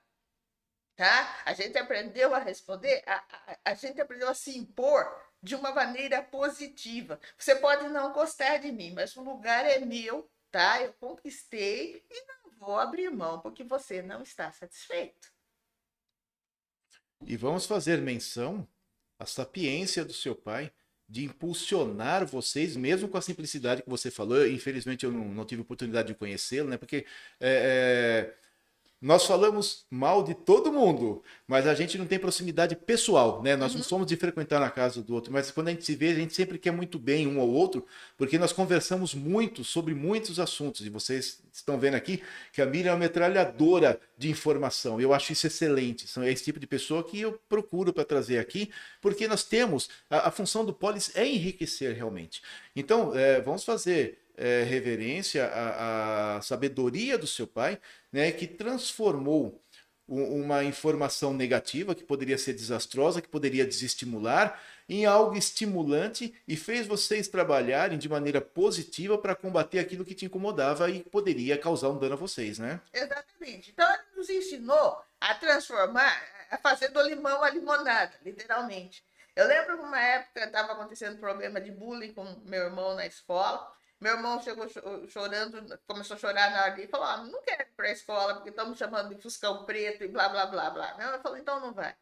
[1.02, 1.42] tá?
[1.46, 5.04] A gente aprendeu a responder, a, a, a gente aprendeu a se impor
[5.42, 7.20] de uma maneira positiva.
[7.38, 10.80] Você pode não gostar de mim, mas o lugar é meu, tá?
[10.80, 15.34] Eu conquistei e não vou abrir mão porque você não está satisfeito.
[17.26, 18.68] E vamos fazer menção
[19.18, 20.72] à sapiência do seu pai
[21.12, 24.48] de impulsionar vocês, mesmo com a simplicidade que você falou.
[24.48, 26.78] Infelizmente, eu não, não tive oportunidade de conhecê-lo, né?
[26.78, 27.06] Porque
[27.38, 28.34] é, é,
[29.02, 33.56] nós falamos mal de todo mundo, mas a gente não tem proximidade pessoal, né?
[33.56, 36.10] Nós não somos de frequentar na casa do outro, mas quando a gente se vê,
[36.10, 37.84] a gente sempre quer muito bem um ao outro,
[38.16, 40.86] porque nós conversamos muito sobre muitos assuntos.
[40.86, 42.22] E vocês estão vendo aqui
[42.54, 45.02] que a Miriam é uma metralhadora de informação.
[45.02, 46.08] Eu acho isso excelente.
[46.08, 48.70] São esse tipo de pessoa que eu procuro para trazer aqui,
[49.02, 52.44] porque nós temos a, a função do Polis é enriquecer realmente.
[52.76, 57.80] Então, é, vamos fazer é, reverência à, sabedoria do seu pai,
[58.12, 59.64] né, que transformou
[60.08, 66.86] uma informação negativa, que poderia ser desastrosa, que poderia desestimular, em algo estimulante e fez
[66.86, 71.98] vocês trabalharem de maneira positiva para combater aquilo que te incomodava e poderia causar um
[71.98, 72.82] dano a vocês, né?
[72.92, 73.72] Exatamente.
[73.72, 79.02] Então, ele nos ensinou a transformar, a fazer do limão a limonada, literalmente.
[79.34, 83.72] Eu lembro que uma época estava acontecendo problema de bullying com meu irmão na escola.
[84.02, 87.62] Meu irmão chegou cho- chorando, começou a chorar na hora e falou: ah, não quero
[87.64, 90.98] ir para a escola porque estamos chamando de Fuscão Preto e blá, blá, blá, blá.
[90.98, 91.96] Não, eu falei: então não vai.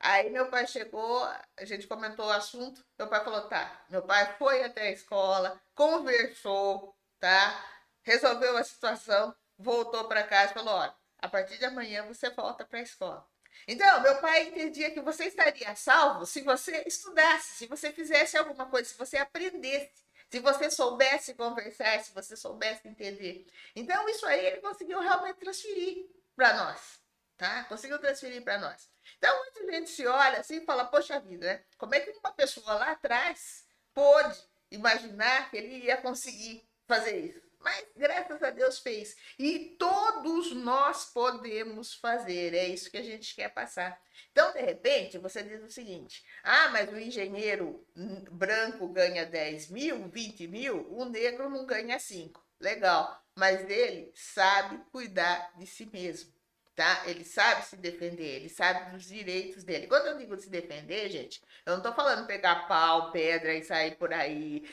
[0.00, 2.84] Aí meu pai chegou, a gente comentou o assunto.
[2.98, 3.84] Meu pai falou: tá.
[3.90, 7.64] Meu pai foi até a escola, conversou, tá?
[8.02, 12.64] Resolveu a situação, voltou para casa e falou: olha, a partir de amanhã você volta
[12.64, 13.26] para a escola.
[13.68, 18.66] Então, meu pai entendia que você estaria salvo se você estudasse, se você fizesse alguma
[18.66, 19.90] coisa, se você aprendesse,
[20.30, 23.46] se você soubesse conversar, se você soubesse entender.
[23.74, 26.06] Então, isso aí ele conseguiu realmente transferir
[26.36, 27.00] para nós,
[27.36, 27.64] tá?
[27.64, 28.88] Conseguiu transferir para nós.
[29.18, 31.64] Então, muita gente se olha assim e fala, poxa vida, né?
[31.76, 34.38] Como é que uma pessoa lá atrás pôde
[34.70, 37.49] imaginar que ele ia conseguir fazer isso.
[37.60, 39.16] Mas graças a Deus fez.
[39.38, 42.54] E todos nós podemos fazer.
[42.54, 44.00] É isso que a gente quer passar.
[44.32, 47.86] Então, de repente, você diz o seguinte: ah, mas o engenheiro
[48.30, 52.42] branco ganha 10 mil, 20 mil, o negro não ganha 5.
[52.58, 53.22] Legal.
[53.34, 56.32] Mas ele sabe cuidar de si mesmo.
[56.74, 57.02] Tá?
[57.06, 59.86] Ele sabe se defender, ele sabe dos direitos dele.
[59.86, 63.96] Quando eu digo se defender, gente, eu não tô falando pegar pau, pedra e sair
[63.96, 64.64] por aí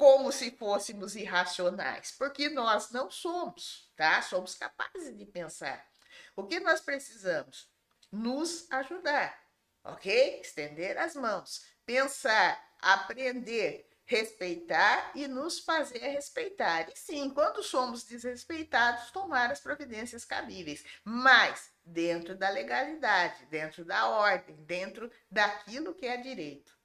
[0.00, 4.22] como se fôssemos irracionais, porque nós não somos, tá?
[4.22, 5.86] Somos capazes de pensar.
[6.34, 7.70] O que nós precisamos?
[8.10, 9.38] Nos ajudar,
[9.84, 10.40] ok?
[10.40, 16.88] Estender as mãos, pensar, aprender, respeitar e nos fazer respeitar.
[16.88, 24.08] E sim, quando somos desrespeitados, tomar as providências cabíveis, mas dentro da legalidade, dentro da
[24.08, 26.79] ordem, dentro daquilo que é direito.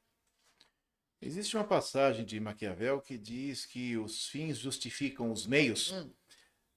[1.26, 6.11] Existe uma passagem de Maquiavel que diz que os fins justificam os meios, hum.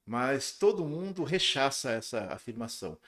[0.07, 2.99] mas todo mundo rechaça essa afirmação.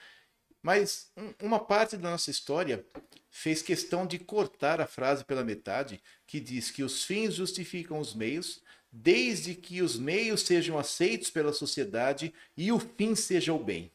[0.62, 1.10] Mas
[1.42, 2.84] uma parte da nossa história
[3.30, 8.14] fez questão de cortar a frase pela metade, que diz que os fins justificam os
[8.14, 8.62] meios,
[8.92, 13.90] desde que os meios sejam aceitos pela sociedade e o fim seja o bem.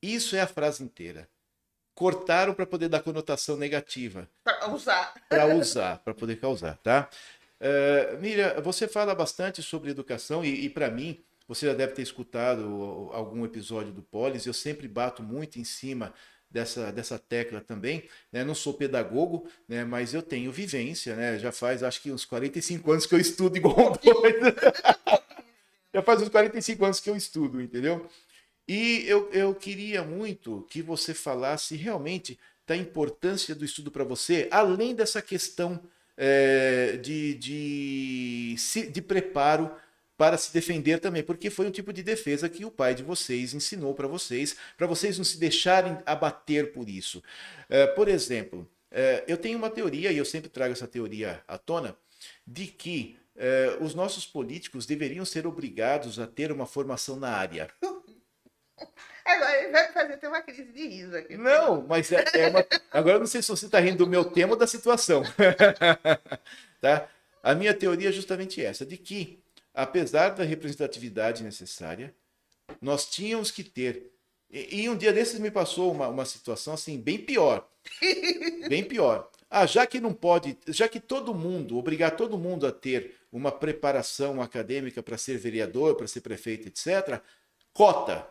[0.00, 1.28] Isso é a frase inteira
[1.94, 4.28] cortaram para poder dar conotação negativa.
[4.42, 5.14] Para usar.
[5.28, 7.08] Para usar, para poder causar, tá?
[7.60, 12.02] Uh, Miriam, você fala bastante sobre educação e, e para mim, você já deve ter
[12.02, 16.14] escutado algum episódio do Polis, eu sempre bato muito em cima
[16.50, 18.08] dessa, dessa tecla também.
[18.32, 18.44] Né?
[18.44, 19.84] Não sou pedagogo, né?
[19.84, 21.38] mas eu tenho vivência, né?
[21.38, 24.56] Já faz acho que uns 45 anos que eu estudo igual um doido.
[25.92, 28.08] já faz uns 45 anos que eu estudo, entendeu?
[28.72, 34.46] E eu, eu queria muito que você falasse realmente da importância do estudo para você,
[34.48, 35.82] além dessa questão
[36.16, 38.54] é, de, de,
[38.92, 39.72] de preparo
[40.16, 43.54] para se defender também, porque foi um tipo de defesa que o pai de vocês
[43.54, 47.20] ensinou para vocês, para vocês não se deixarem abater por isso.
[47.68, 51.58] É, por exemplo, é, eu tenho uma teoria, e eu sempre trago essa teoria à
[51.58, 51.96] tona,
[52.46, 57.68] de que é, os nossos políticos deveriam ser obrigados a ter uma formação na área.
[59.24, 61.36] Agora ele vai fazer ter uma crise de riso aqui.
[61.36, 62.66] Não, mas é, é uma...
[62.90, 65.22] agora eu não sei se você está rindo do meu tema ou da situação.
[66.80, 67.08] tá?
[67.42, 69.42] A minha teoria é justamente essa, de que,
[69.74, 72.14] apesar da representatividade necessária,
[72.80, 74.12] nós tínhamos que ter.
[74.50, 77.68] E, e um dia desses me passou uma, uma situação assim, bem pior.
[78.68, 79.30] bem pior.
[79.48, 83.50] Ah, já que não pode, já que todo mundo, obrigar todo mundo a ter uma
[83.50, 87.20] preparação acadêmica para ser vereador, para ser prefeito, etc.,
[87.72, 88.28] cota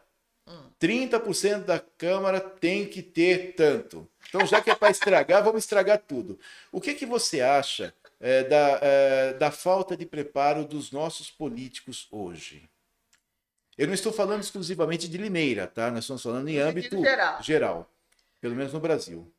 [0.80, 4.10] 30% da Câmara tem que ter tanto.
[4.28, 6.40] Então, já que é para estragar, vamos estragar tudo.
[6.72, 12.08] O que, que você acha é, da, é, da falta de preparo dos nossos políticos
[12.12, 12.70] hoje?
[13.78, 15.90] Eu não estou falando exclusivamente de Limeira, tá?
[15.90, 17.42] Nós estamos falando em âmbito geral.
[17.42, 17.94] geral,
[18.42, 19.32] pelo menos no Brasil.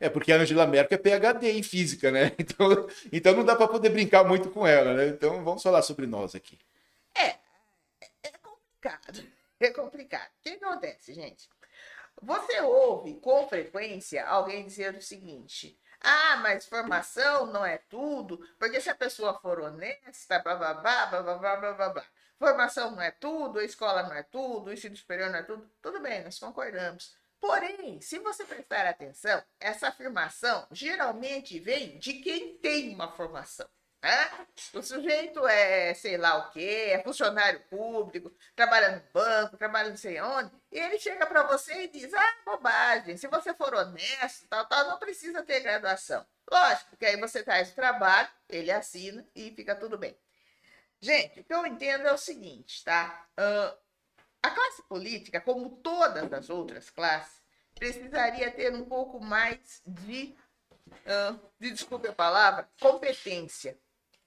[0.00, 2.32] É porque a Angela Merkel é PhD em física, né?
[2.38, 5.08] Então, então não dá para poder brincar muito com ela, né?
[5.08, 6.58] Então vamos falar sobre nós aqui.
[7.14, 7.36] É,
[8.82, 9.24] complicado.
[9.60, 10.28] É complicado.
[10.40, 11.48] O que acontece, gente?
[12.20, 18.80] Você ouve com frequência alguém dizer o seguinte: ah, mas formação não é tudo, porque
[18.80, 22.06] se a pessoa for honesta, blá blá blá blá blá blá blá blá.
[22.36, 25.70] Formação não é tudo, a escola não é tudo, o ensino superior não é tudo.
[25.80, 27.16] Tudo bem, nós concordamos.
[27.40, 33.68] Porém, se você prestar atenção, essa afirmação geralmente vem de quem tem uma formação.
[34.02, 34.46] Né?
[34.74, 39.96] O sujeito é sei lá o quê, é funcionário público, trabalha no banco, trabalha não
[39.96, 44.48] sei onde, e ele chega para você e diz: ah, bobagem, se você for honesto,
[44.48, 46.26] tal, tal, não precisa ter graduação.
[46.50, 50.18] Lógico que aí você traz o trabalho, ele assina e fica tudo bem.
[51.00, 53.26] Gente, o que eu entendo é o seguinte, tá?
[53.38, 53.78] Uh,
[54.42, 57.40] a classe política, como todas as outras classes,
[57.76, 60.36] precisaria ter um pouco mais de,
[60.90, 63.78] uh, de desculpe a palavra, competência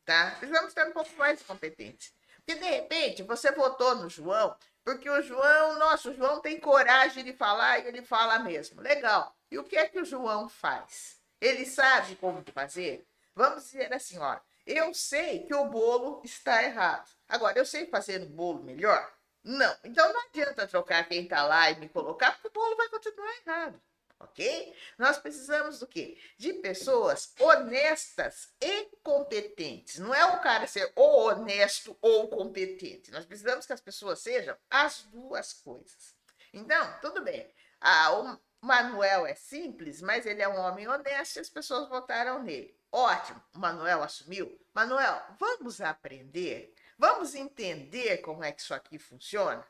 [0.05, 0.35] tá?
[0.37, 2.13] Precisamos ter um pouco mais de competência.
[2.37, 7.33] Porque, de repente, você votou no João, porque o João, nosso João tem coragem de
[7.33, 8.81] falar e ele fala mesmo.
[8.81, 9.35] Legal.
[9.49, 11.19] E o que é que o João faz?
[11.41, 13.05] Ele sabe como fazer?
[13.33, 14.39] Vamos dizer assim, ó.
[14.65, 17.09] Eu sei que o bolo está errado.
[17.27, 19.11] Agora, eu sei fazer um bolo melhor?
[19.43, 19.75] Não.
[19.83, 23.33] Então não adianta trocar quem está lá e me colocar, porque o bolo vai continuar
[23.45, 23.81] errado
[24.19, 24.75] ok?
[24.97, 26.17] Nós precisamos do quê?
[26.37, 29.99] De pessoas honestas e competentes.
[29.99, 33.11] Não é o cara ser ou honesto ou competente.
[33.11, 36.15] Nós precisamos que as pessoas sejam as duas coisas.
[36.53, 37.53] Então, tudo bem.
[37.81, 42.41] Ah, o Manuel é simples, mas ele é um homem honesto e as pessoas votaram
[42.41, 42.75] nele.
[42.91, 44.57] Ótimo, o Manuel assumiu.
[44.73, 46.73] Manuel, vamos aprender?
[46.97, 49.67] Vamos entender como é que isso aqui funciona?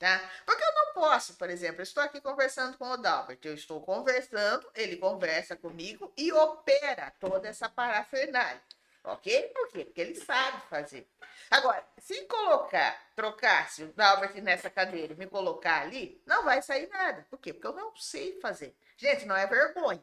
[0.00, 0.18] Tá?
[0.46, 3.82] Porque eu não posso, por exemplo, eu estou aqui conversando com o Dalbert, eu estou
[3.82, 8.62] conversando, ele conversa comigo e opera toda essa parafernália.
[9.04, 9.48] Ok?
[9.54, 9.84] Por quê?
[9.84, 11.06] Porque ele sabe fazer.
[11.50, 16.88] Agora, se colocar, trocasse o Dalbert nessa cadeira e me colocar ali, não vai sair
[16.88, 17.26] nada.
[17.28, 17.52] Por quê?
[17.52, 18.74] Porque eu não sei fazer.
[18.96, 20.02] Gente, não é vergonha.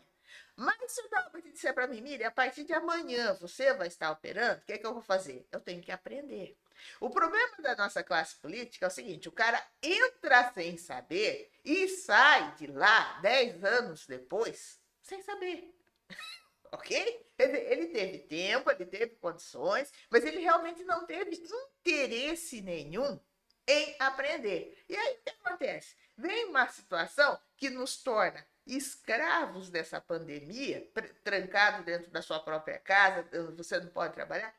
[0.55, 4.11] Mas se o Dalbert disser para mim, Miriam, a partir de amanhã você vai estar
[4.11, 5.47] operando, o que, é que eu vou fazer?
[5.51, 6.55] Eu tenho que aprender.
[6.99, 11.87] O problema da nossa classe política é o seguinte: o cara entra sem saber e
[11.87, 15.73] sai de lá 10 anos depois sem saber.
[16.71, 17.27] ok?
[17.37, 21.41] Ele teve tempo, ele teve condições, mas ele realmente não teve
[21.85, 23.19] interesse nenhum
[23.67, 24.83] em aprender.
[24.89, 25.95] E aí o que acontece?
[26.17, 30.89] Vem uma situação que nos torna escravos dessa pandemia,
[31.23, 33.25] trancado dentro da sua própria casa,
[33.55, 34.53] você não pode trabalhar,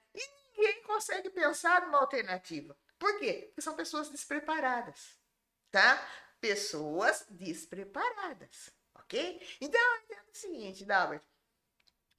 [0.59, 2.77] ninguém consegue pensar numa alternativa.
[2.99, 3.45] Por quê?
[3.47, 5.17] Porque são pessoas despreparadas,
[5.71, 6.05] tá?
[6.41, 9.41] Pessoas despreparadas, ok?
[9.61, 11.23] Então, entendo o seguinte, Dalbert,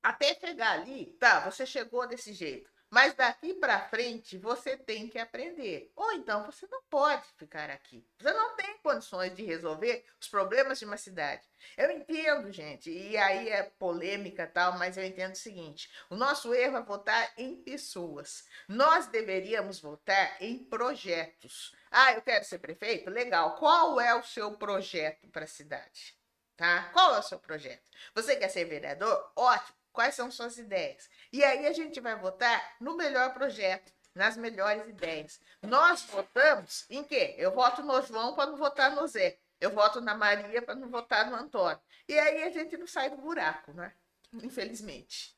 [0.02, 2.72] até chegar ali, tá, você chegou desse jeito.
[2.90, 5.92] Mas daqui para frente você tem que aprender.
[5.96, 8.04] Ou então você não pode ficar aqui.
[8.18, 11.48] Você não tem condições de resolver os problemas de uma cidade.
[11.78, 16.54] Eu entendo, gente, e aí é polêmica tal, mas eu entendo o seguinte: o nosso
[16.54, 18.46] erro é votar em pessoas.
[18.68, 21.76] Nós deveríamos votar em projetos.
[21.92, 23.10] Ah, eu quero ser prefeito?
[23.10, 23.56] Legal.
[23.58, 26.18] Qual é o seu projeto para a cidade?
[26.56, 26.90] Tá?
[26.92, 27.90] Qual é o seu projeto?
[28.14, 29.32] Você quer ser vereador?
[29.36, 29.79] Ótimo.
[29.92, 31.10] Quais são suas ideias?
[31.32, 35.40] E aí a gente vai votar no melhor projeto, nas melhores ideias.
[35.62, 37.36] Nós votamos em quê?
[37.38, 39.38] Eu voto no João para não votar no Zé.
[39.60, 41.80] Eu voto na Maria para não votar no Antônio.
[42.08, 43.94] E aí a gente não sai do buraco, né?
[44.34, 45.36] Infelizmente.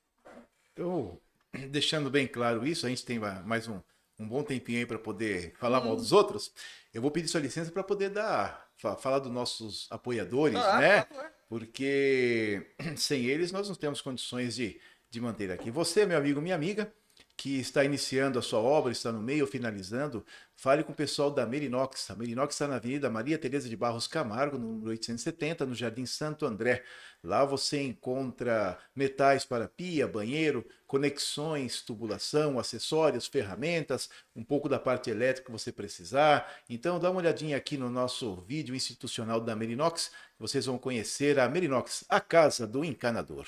[0.75, 1.21] Eu,
[1.69, 3.81] deixando bem claro isso, a gente tem mais um,
[4.19, 5.85] um bom tempinho aí para poder falar hum.
[5.85, 6.53] mal dos outros.
[6.93, 11.07] Eu vou pedir sua licença para poder dar falar dos nossos apoiadores, ah, né?
[11.51, 14.79] Porque sem eles nós não temos condições de
[15.09, 15.69] de manter aqui.
[15.69, 16.89] Você, meu amigo, minha amiga,
[17.35, 20.25] que está iniciando a sua obra, está no meio ou finalizando,
[20.55, 22.11] fale com o pessoal da Merinox.
[22.11, 26.45] A Merinox está na Avenida Maria Tereza de Barros Camargo, número 870, no Jardim Santo
[26.45, 26.83] André.
[27.23, 35.09] Lá você encontra metais para pia, banheiro, conexões, tubulação, acessórios, ferramentas, um pouco da parte
[35.09, 36.51] elétrica que você precisar.
[36.69, 41.47] Então dá uma olhadinha aqui no nosso vídeo institucional da Merinox, vocês vão conhecer a
[41.47, 43.47] Merinox, a casa do encanador.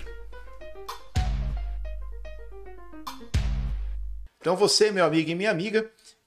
[4.38, 5.86] Então você, meu amigo e minha amiga,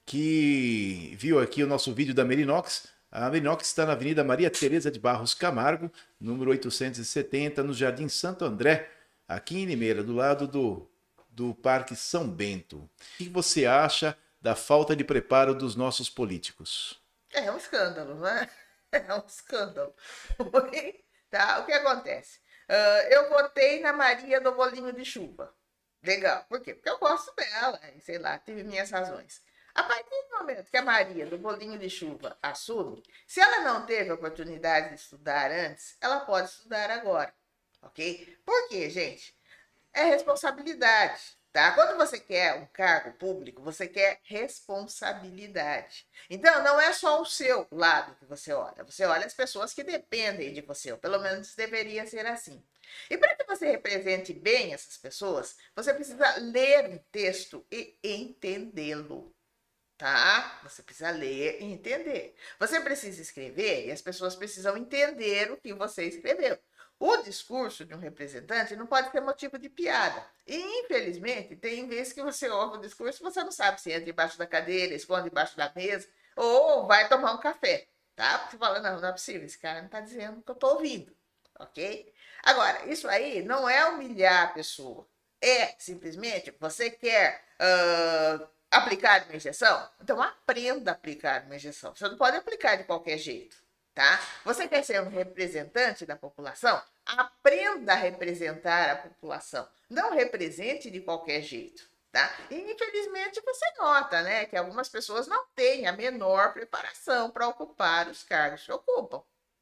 [0.09, 2.87] que viu aqui o nosso vídeo da Merinox.
[3.11, 8.43] A Merinox está na Avenida Maria Tereza de Barros Camargo, número 870, no Jardim Santo
[8.43, 8.89] André,
[9.27, 10.89] aqui em Limeira, do lado do,
[11.29, 12.77] do Parque São Bento.
[12.77, 12.89] O
[13.19, 16.99] que você acha da falta de preparo dos nossos políticos?
[17.31, 18.49] É um escândalo, né?
[18.91, 19.93] É um escândalo.
[21.29, 21.59] tá?
[21.59, 22.39] O que acontece?
[22.67, 25.53] Uh, eu votei na Maria do Bolinho de Chuva.
[26.01, 26.43] Legal.
[26.49, 26.73] Por quê?
[26.73, 29.43] Porque eu gosto dela, sei lá, tive minhas razões.
[29.79, 33.85] A partir do momento que a Maria do bolinho de chuva assume, se ela não
[33.85, 37.33] teve oportunidade de estudar antes, ela pode estudar agora,
[37.81, 38.37] ok?
[38.45, 39.33] Por quê, gente?
[39.93, 41.21] É responsabilidade,
[41.53, 41.71] tá?
[41.71, 46.05] Quando você quer um cargo público, você quer responsabilidade.
[46.29, 49.81] Então, não é só o seu lado que você olha, você olha as pessoas que
[49.81, 52.61] dependem de você, ou pelo menos deveria ser assim.
[53.09, 59.33] E para que você represente bem essas pessoas, você precisa ler um texto e entendê-lo
[59.99, 60.59] tá?
[60.63, 62.33] Você precisa ler e entender.
[62.57, 66.57] Você precisa escrever e as pessoas precisam entender o que você escreveu.
[66.97, 70.25] O discurso de um representante não pode ser motivo de piada.
[70.47, 74.05] E, infelizmente, tem vezes que você ouve o discurso e você não sabe se entra
[74.05, 76.07] debaixo da cadeira, esconde debaixo da mesa.
[76.35, 78.39] Ou vai tomar um café, tá?
[78.39, 80.67] Porque fala, não, não é possível, esse cara não tá dizendo o que eu tô
[80.75, 81.13] ouvindo,
[81.59, 82.13] ok?
[82.43, 85.05] Agora, isso aí não é humilhar a pessoa.
[85.41, 89.89] É simplesmente você quer uh, aplicar uma injeção?
[90.01, 91.93] Então aprenda a aplicar uma injeção.
[91.95, 93.57] Você não pode aplicar de qualquer jeito,
[93.93, 94.19] tá?
[94.45, 96.81] Você quer ser um representante da população?
[97.05, 99.67] Aprenda a representar a população.
[99.89, 101.89] Não represente de qualquer jeito.
[102.11, 102.35] Tá?
[102.49, 108.07] E infelizmente você nota né, que algumas pessoas não têm a menor preparação para ocupar
[108.07, 109.21] os cargos que ocupam.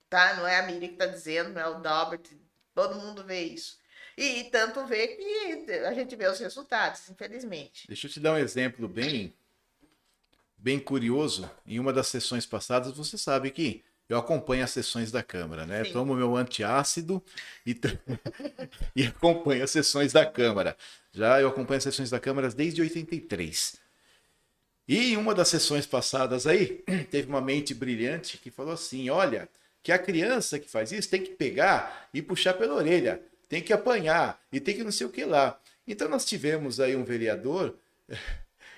[0.10, 0.36] Tá?
[0.36, 2.26] Não é a Miriam que está dizendo, não é o Dalbert,
[2.74, 3.78] todo mundo vê isso.
[4.18, 7.88] E tanto vê que a gente vê os resultados, infelizmente.
[7.88, 9.32] Deixa eu te dar um exemplo bem,
[10.58, 11.50] bem curioso.
[11.68, 15.84] Em uma das sessões passadas, você sabe que eu acompanho as sessões da Câmara, né?
[15.84, 15.92] Sim.
[15.92, 17.24] Tomo meu antiácido
[17.64, 17.80] e,
[18.96, 20.76] e acompanho as sessões da Câmara.
[21.12, 23.80] Já eu acompanho as sessões da Câmara desde 83.
[24.88, 29.48] E em uma das sessões passadas aí, teve uma mente brilhante que falou assim: olha,
[29.84, 33.74] que a criança que faz isso tem que pegar e puxar pela orelha, tem que
[33.74, 35.60] apanhar e tem que não sei o que lá.
[35.88, 37.76] Então nós tivemos aí um vereador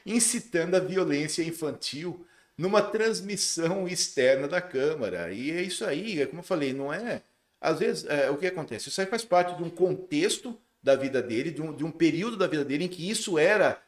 [0.05, 2.26] incitando a violência infantil
[2.57, 5.32] numa transmissão externa da Câmara.
[5.32, 7.22] E é isso aí, é como eu falei, não é.
[7.61, 8.89] Às vezes, é, o que acontece?
[8.89, 12.38] Isso aí faz parte de um contexto da vida dele, de um, de um período
[12.38, 13.82] da vida dele em que isso era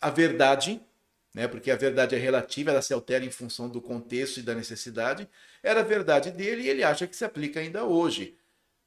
[0.00, 0.80] a verdade,
[1.34, 1.48] né?
[1.48, 5.28] porque a verdade é relativa, ela se altera em função do contexto e da necessidade.
[5.62, 8.36] Era a verdade dele e ele acha que se aplica ainda hoje.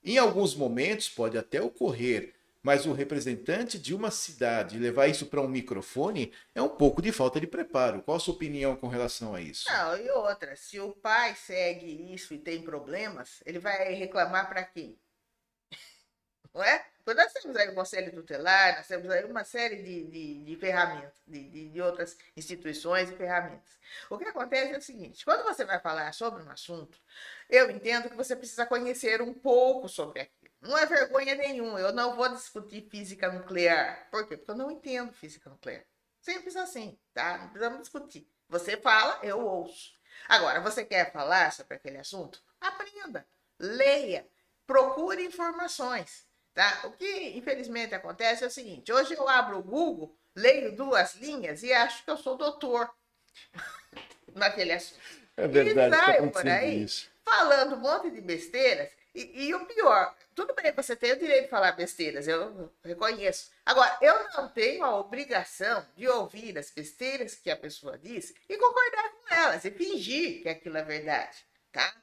[0.07, 2.33] Em alguns momentos pode até ocorrer
[2.67, 7.13] mas o representante de uma cidade levar isso para um microfone é um pouco de
[7.13, 8.01] falta de preparo.
[8.01, 9.71] Qual a sua opinião com relação a isso?
[9.71, 14.63] Não, e outra, se o pai segue isso e tem problemas, ele vai reclamar para
[14.63, 14.99] quem?
[16.57, 16.83] Não é?
[17.05, 20.55] Porque nós temos aí o Conselho Tutelar, nós temos aí uma série de, de, de
[20.55, 23.77] ferramentas, de, de outras instituições e ferramentas.
[24.09, 26.97] O que acontece é o seguinte: quando você vai falar sobre um assunto,
[27.47, 30.51] eu entendo que você precisa conhecer um pouco sobre aquilo.
[30.59, 31.79] Não é vergonha nenhuma.
[31.79, 34.09] Eu não vou discutir física nuclear.
[34.09, 34.35] Por quê?
[34.35, 35.85] Porque eu não entendo física nuclear.
[36.19, 37.37] Simples assim, tá?
[37.37, 38.27] Não precisamos discutir.
[38.49, 39.93] Você fala, eu ouço.
[40.27, 42.41] Agora, você quer falar sobre aquele assunto?
[42.59, 43.27] Aprenda,
[43.59, 44.27] leia,
[44.65, 46.26] procure informações,
[46.57, 46.81] tá?
[46.85, 51.61] O que infelizmente acontece é o seguinte: hoje eu abro o Google, leio duas linhas
[51.61, 52.89] e acho que eu sou doutor
[54.33, 54.99] naquele assunto.
[55.37, 57.11] É verdade, e saio tá por aí isso.
[57.23, 61.43] falando um monte de besteiras e, e, o pior, tudo bem, você tem o direito
[61.43, 63.51] de falar besteiras, eu reconheço.
[63.63, 68.57] Agora, eu não tenho a obrigação de ouvir as besteiras que a pessoa diz e
[68.57, 71.37] concordar com elas e fingir que aquilo é verdade,
[71.71, 71.95] tá?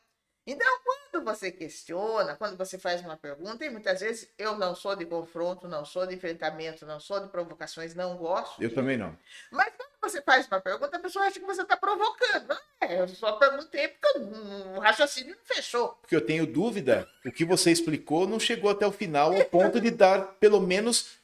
[0.47, 4.95] Então, quando você questiona, quando você faz uma pergunta, e muitas vezes eu não sou
[4.95, 8.63] de confronto, não sou de enfrentamento, não sou de provocações, não gosto.
[8.63, 8.75] Eu disso.
[8.75, 9.17] também não.
[9.51, 12.49] Mas quando você faz uma pergunta, a pessoa acha que você está provocando.
[12.49, 15.89] Não é, eu só perguntei porque o raciocínio não fechou.
[16.03, 19.81] Porque eu tenho dúvida, o que você explicou não chegou até o final ao ponto
[19.81, 21.17] de dar, pelo menos,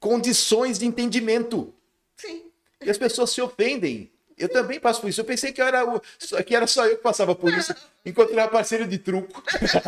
[0.00, 1.72] condições de entendimento.
[2.16, 2.50] Sim.
[2.80, 4.10] E as pessoas se ofendem.
[4.40, 5.20] Eu também passo por isso.
[5.20, 6.00] Eu pensei que era, o,
[6.44, 7.74] que era só eu que passava por isso.
[8.04, 9.42] Encontrei uma parceira de truco.
[9.60, 9.80] Você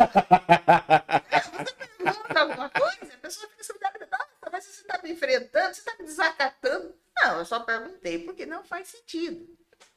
[1.97, 3.73] pergunta alguma coisa, a pessoa fica assim,
[4.11, 6.93] nossa, mas você está me enfrentando, você está me desacatando.
[7.17, 9.47] Não, eu só perguntei porque não faz sentido.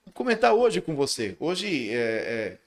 [0.04, 1.36] Vou comentar hoje com você.
[1.40, 2.58] Hoje, é, é,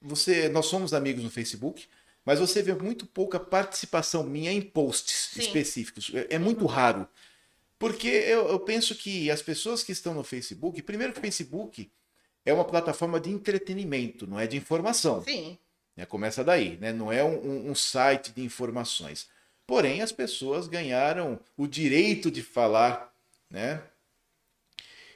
[0.00, 1.88] você, nós somos amigos no Facebook,
[2.24, 5.40] mas você vê muito pouca participação minha em posts Sim.
[5.40, 6.10] específicos.
[6.14, 7.08] É, é muito raro.
[7.78, 11.90] Porque eu, eu, penso que as pessoas que estão no Facebook, primeiro que o Facebook
[12.44, 15.22] é uma plataforma de entretenimento, não é de informação.
[15.22, 15.56] Sim.
[15.96, 16.92] É, começa daí, né?
[16.92, 19.28] não é um, um, site de informações.
[19.66, 23.12] Porém, as pessoas ganharam o direito de falar,
[23.50, 23.82] né?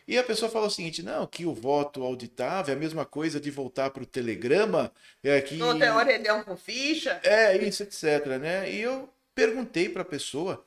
[0.07, 3.41] E a pessoa fala o seguinte: não, que o voto auditável é a mesma coisa
[3.41, 4.93] de voltar para o telegrama.
[5.23, 5.57] É que...
[5.57, 7.21] Tem orelhão com ficha.
[7.23, 8.27] É, isso, etc.
[8.41, 8.71] Né?
[8.71, 10.67] E eu perguntei para a pessoa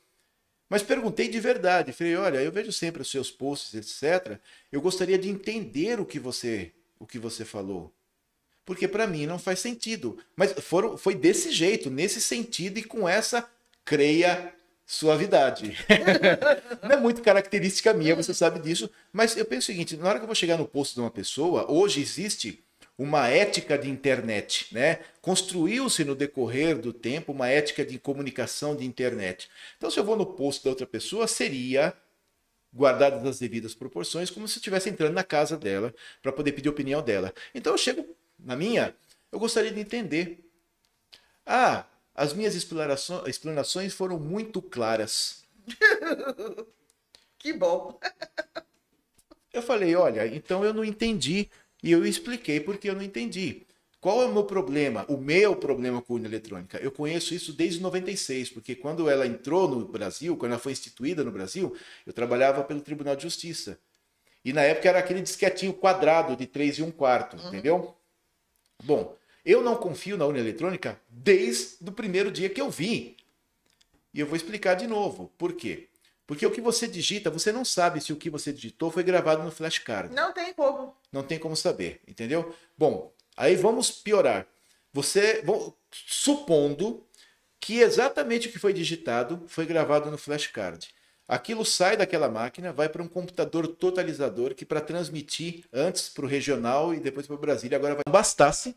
[0.70, 1.94] mas perguntei de verdade.
[1.94, 4.40] Falei, olha, eu vejo sempre os seus posts, etc.
[4.72, 7.94] Eu gostaria de entender o que você, o que você falou.
[8.66, 10.18] Porque para mim não faz sentido.
[10.36, 13.48] Mas foram, foi desse jeito, nesse sentido e com essa,
[13.84, 14.54] creia,
[14.86, 15.78] suavidade.
[16.82, 18.90] não é muito característica minha, você sabe disso.
[19.14, 21.12] Mas eu penso o seguinte: na hora que eu vou chegar no posto de uma
[21.12, 22.65] pessoa, hoje existe
[22.98, 25.00] uma ética de internet, né?
[25.22, 29.50] Construiu-se no decorrer do tempo uma ética de comunicação de internet.
[29.78, 31.94] Então, se eu vou no posto da outra pessoa, seria
[32.74, 36.70] guardadas as devidas proporções, como se eu estivesse entrando na casa dela para poder pedir
[36.70, 37.34] a opinião dela.
[37.54, 38.06] Então, eu chego
[38.40, 38.96] na minha,
[39.32, 40.40] eu gostaria de entender.
[41.46, 45.44] Ah, as minhas explanações foram muito claras.
[47.38, 48.00] que bom.
[49.52, 51.50] Eu falei, olha, então eu não entendi
[51.86, 53.62] E eu expliquei porque eu não entendi.
[54.02, 55.06] Qual é o meu problema?
[55.08, 56.80] O meu problema com a urna eletrônica.
[56.80, 61.24] Eu conheço isso desde 96, porque quando ela entrou no Brasil, quando ela foi instituída
[61.24, 63.80] no Brasil, eu trabalhava pelo Tribunal de Justiça.
[64.44, 67.50] E na época era aquele disquetinho quadrado de 3 e 1 quarto, uhum.
[67.50, 67.96] entendeu?
[68.84, 73.16] Bom, eu não confio na urna eletrônica desde o primeiro dia que eu vi.
[74.12, 75.32] E eu vou explicar de novo.
[75.38, 75.88] Por quê?
[76.28, 79.44] Porque o que você digita, você não sabe se o que você digitou foi gravado
[79.44, 80.14] no flashcard.
[80.14, 80.96] Não tem como.
[81.12, 82.54] Não tem como saber, entendeu?
[82.78, 84.48] Bom, aí vamos piorar.
[84.92, 87.06] Você, bom, supondo
[87.60, 90.88] que exatamente o que foi digitado foi gravado no flashcard.
[91.28, 96.28] Aquilo sai daquela máquina, vai para um computador totalizador que para transmitir antes para o
[96.28, 98.76] regional e depois para o Brasília agora vai bastasse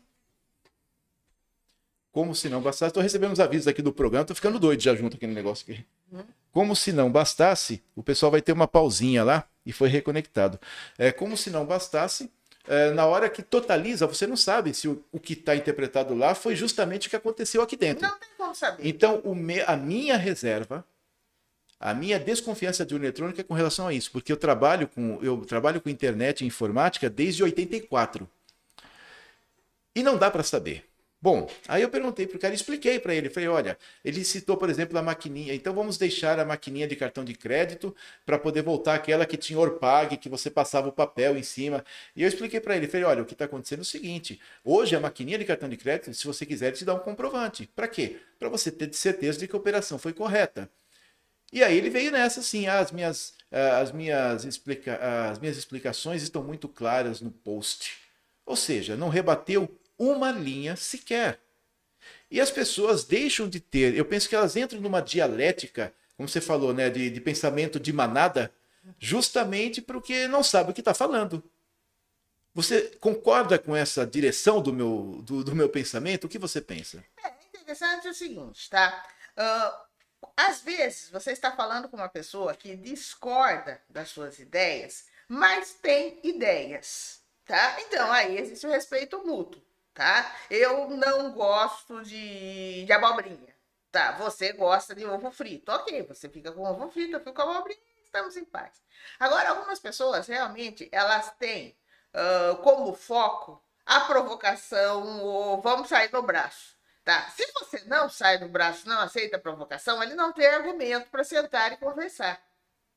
[2.11, 4.95] como se não bastasse, estou recebendo uns avisos aqui do programa, estou ficando doido já
[4.95, 5.85] junto aqui no negócio aqui.
[6.51, 10.59] Como se não bastasse, o pessoal vai ter uma pausinha lá e foi reconectado.
[10.97, 12.31] É como se não bastasse,
[12.67, 16.33] é, na hora que totaliza, você não sabe se o, o que está interpretado lá
[16.33, 18.07] foi justamente o que aconteceu aqui dentro.
[18.07, 18.87] Não tem como saber.
[18.87, 20.83] Então, me, a minha reserva,
[21.79, 25.19] a minha desconfiança de urna eletrônica é com relação a isso, porque eu trabalho com
[25.21, 28.27] eu trabalho com internet e informática desde 84.
[29.95, 30.88] E não dá para saber.
[31.21, 34.69] Bom, aí eu perguntei para o cara, expliquei para ele, falei, olha, ele citou, por
[34.69, 37.93] exemplo, a maquininha, então vamos deixar a maquininha de cartão de crédito
[38.25, 41.83] para poder voltar aquela que tinha Orpag, que você passava o papel em cima.
[42.15, 44.95] E eu expliquei para ele, falei, olha, o que está acontecendo é o seguinte, hoje
[44.95, 47.67] a maquininha de cartão de crédito, se você quiser, te dá um comprovante.
[47.75, 48.21] Para quê?
[48.37, 50.69] Para você ter certeza de que a operação foi correta.
[51.51, 54.95] E aí ele veio nessa, assim, ah, as minhas, ah, as minhas, explica
[55.31, 57.97] as minhas explicações estão muito claras no post.
[58.45, 59.69] Ou seja, não rebateu
[59.99, 61.39] uma linha sequer.
[62.31, 66.39] E as pessoas deixam de ter, eu penso que elas entram numa dialética, como você
[66.39, 68.53] falou, né, de, de pensamento de manada,
[68.97, 71.43] justamente porque não sabe o que está falando.
[72.53, 76.25] Você concorda com essa direção do meu, do, do, meu pensamento?
[76.25, 77.03] O que você pensa?
[77.23, 79.05] É interessante o seguinte, tá?
[79.37, 85.73] Uh, às vezes você está falando com uma pessoa que discorda das suas ideias, mas
[85.73, 87.77] tem ideias, tá?
[87.81, 89.61] Então aí existe o respeito mútuo
[89.99, 90.33] tá?
[90.49, 93.53] Eu não gosto de, de abobrinha.
[93.91, 95.69] Tá, você gosta de ovo frito.
[95.73, 98.81] Ok, você fica com ovo frito, eu fico com abobrinha, estamos em paz.
[99.19, 101.77] Agora, algumas pessoas realmente, elas têm
[102.13, 106.77] uh, como foco a provocação ou vamos sair do braço.
[107.03, 107.23] Tá?
[107.31, 111.25] Se você não sai do braço, não aceita a provocação, ele não tem argumento para
[111.25, 112.41] sentar e conversar.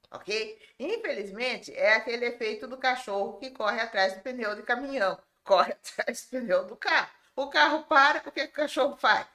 [0.08, 0.56] Ok?
[0.78, 6.22] Infelizmente, é aquele efeito do cachorro que corre atrás do pneu de caminhão corre atrás
[6.22, 7.10] do pneu do carro.
[7.34, 9.26] O carro para, o que, o cachorro faz?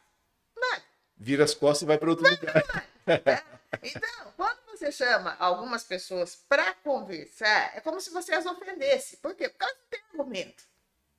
[0.55, 0.83] Nada.
[1.15, 2.87] Vira as costas e vai para outro lugar.
[3.07, 3.41] É.
[3.81, 9.17] Então, quando você chama algumas pessoas para conversar, é como se você as ofendesse.
[9.17, 9.49] Por quê?
[9.49, 10.63] Porque elas não têm argumento.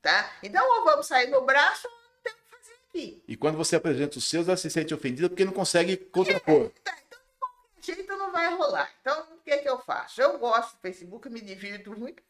[0.00, 0.32] Tá?
[0.42, 3.24] Então, ou vamos sair no braço, ou não tem o que fazer aqui.
[3.26, 6.66] E quando você apresenta os seus, ela se sente ofendida porque não consegue contrapor.
[6.66, 6.96] É, tá.
[7.06, 8.90] Então, de qualquer jeito, não vai rolar.
[9.00, 10.20] Então, o que, é que eu faço?
[10.20, 12.22] Eu gosto do Facebook, me divirto muito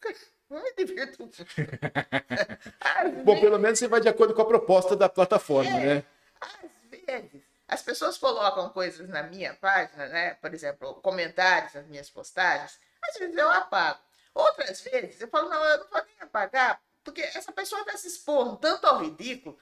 [0.49, 1.29] me divirto.
[3.23, 6.03] Bom, pelo menos você vai de acordo com a proposta da plataforma, é, né?
[6.41, 10.33] Às vezes, as pessoas colocam coisas na minha página, né?
[10.35, 12.79] Por exemplo, comentários nas minhas postagens.
[13.01, 13.99] Às vezes eu apago.
[14.33, 18.07] Outras vezes eu falo, não, eu não vou nem apagar, porque essa pessoa está se
[18.07, 19.57] expondo tanto ao ridículo,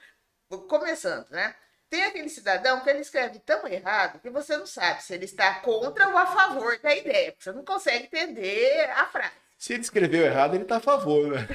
[0.68, 1.54] começando, né?
[1.90, 5.60] Tem aquele cidadão que ele escreve tão errado que você não sabe se ele está
[5.60, 9.47] contra ou a favor da ideia, porque você não consegue entender a frase.
[9.58, 11.48] Se ele escreveu errado, ele está a favor, né?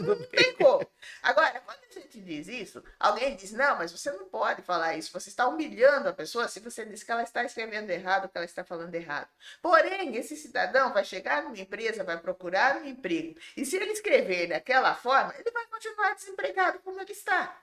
[0.00, 0.88] não tem como.
[1.20, 5.12] Agora, quando a gente diz isso, alguém diz, não, mas você não pode falar isso.
[5.12, 8.44] Você está humilhando a pessoa se você diz que ela está escrevendo errado, que ela
[8.44, 9.28] está falando errado.
[9.60, 13.36] Porém, esse cidadão vai chegar numa empresa, vai procurar um emprego.
[13.56, 17.60] E se ele escrever daquela forma, ele vai continuar desempregado como ele está.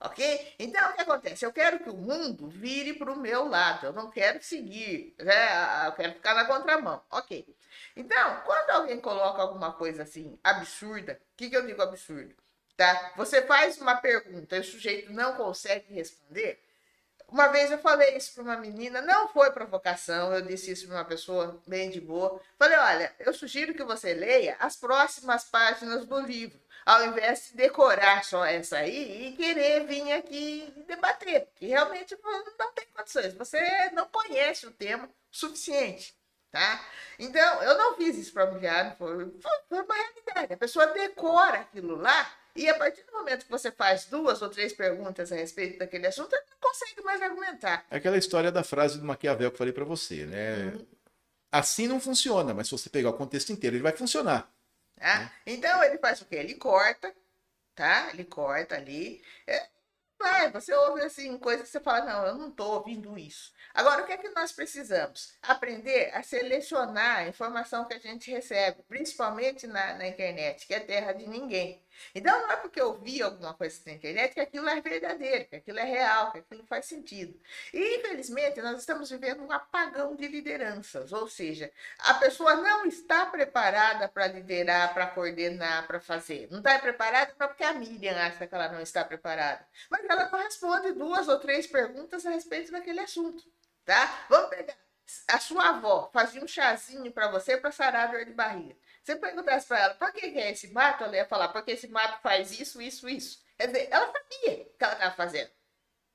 [0.00, 0.54] Ok?
[0.58, 1.44] Então, o que acontece?
[1.44, 3.86] Eu quero que o mundo vire para o meu lado.
[3.86, 5.86] Eu não quero seguir, né?
[5.86, 7.02] eu quero ficar na contramão.
[7.10, 7.46] Ok.
[7.94, 12.34] Então, quando alguém coloca alguma coisa assim absurda, o que, que eu digo absurdo?
[12.78, 13.12] Tá?
[13.16, 16.58] Você faz uma pergunta e o sujeito não consegue responder.
[17.28, 20.96] Uma vez eu falei isso para uma menina, não foi provocação, eu disse isso para
[20.96, 22.40] uma pessoa bem de boa.
[22.58, 26.58] Falei: olha, eu sugiro que você leia as próximas páginas do livro
[26.90, 32.16] ao invés de decorar só essa aí e querer vir aqui debater, porque realmente
[32.58, 33.32] não tem condições.
[33.34, 33.60] Você
[33.92, 36.12] não conhece o tema suficiente,
[36.50, 36.84] tá?
[37.16, 39.32] Então, eu não fiz isso para humilhar, foi,
[39.68, 40.52] foi uma realidade.
[40.52, 44.48] A pessoa decora aquilo lá e a partir do momento que você faz duas ou
[44.48, 47.86] três perguntas a respeito daquele assunto, não consegue mais argumentar.
[47.88, 50.72] É aquela história da frase do Maquiavel que eu falei para você, né?
[50.74, 50.86] Uhum.
[51.52, 54.52] Assim não funciona, mas se você pegar o contexto inteiro, ele vai funcionar.
[55.00, 55.32] Tá?
[55.46, 56.36] Então ele faz o quê?
[56.36, 57.14] Ele corta,
[57.74, 58.10] tá?
[58.12, 59.24] Ele corta ali.
[59.46, 59.66] É,
[60.18, 63.50] vai, você ouve assim, coisas que você fala, não, eu não estou ouvindo isso.
[63.72, 65.38] Agora, o que é que nós precisamos?
[65.40, 70.80] Aprender a selecionar a informação que a gente recebe, principalmente na, na internet, que é
[70.80, 71.82] terra de ninguém.
[72.14, 75.56] Então, não é porque eu vi alguma coisa na internet que aquilo é verdadeiro, que
[75.56, 77.38] aquilo é real, que aquilo faz sentido.
[77.72, 83.26] E, infelizmente, nós estamos vivendo um apagão de lideranças, ou seja, a pessoa não está
[83.26, 86.48] preparada para liderar, para coordenar, para fazer.
[86.50, 89.66] Não está preparada porque a Miriam acha que ela não está preparada.
[89.88, 93.42] Mas ela não responde duas ou três perguntas a respeito daquele assunto,
[93.84, 94.26] tá?
[94.28, 94.76] Vamos pegar.
[95.28, 98.76] A sua avó fazia um chazinho para você para sarar a dor de barriga.
[99.02, 101.04] Você perguntasse para ela, por que é esse mato?
[101.04, 103.42] Ela ia falar, porque esse mato faz isso, isso, isso.
[103.56, 105.50] Quer dizer, ela sabia o que ela estava fazendo,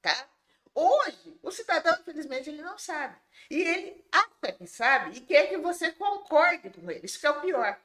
[0.02, 0.30] tá?
[0.74, 3.16] Hoje, o cidadão, infelizmente, ele não sabe.
[3.50, 7.06] E ele acha que sabe e quer que você concorde com ele.
[7.06, 7.80] Isso que é o pior.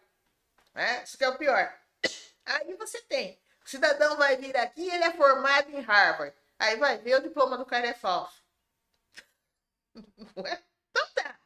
[0.74, 1.02] Né?
[1.04, 1.72] Isso que é o pior.
[2.44, 3.40] Aí você tem.
[3.64, 6.34] O cidadão vai vir aqui, ele é formado em Harvard.
[6.58, 8.42] Aí vai ver o diploma do cara é falso.
[10.34, 10.69] Então tá,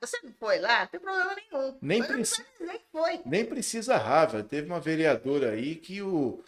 [0.01, 1.79] você não foi lá, não tem problema nenhum.
[1.81, 3.21] Nem, preci- que foi.
[3.25, 4.49] nem precisa Harvard.
[4.49, 6.43] Teve uma vereadora aí que o.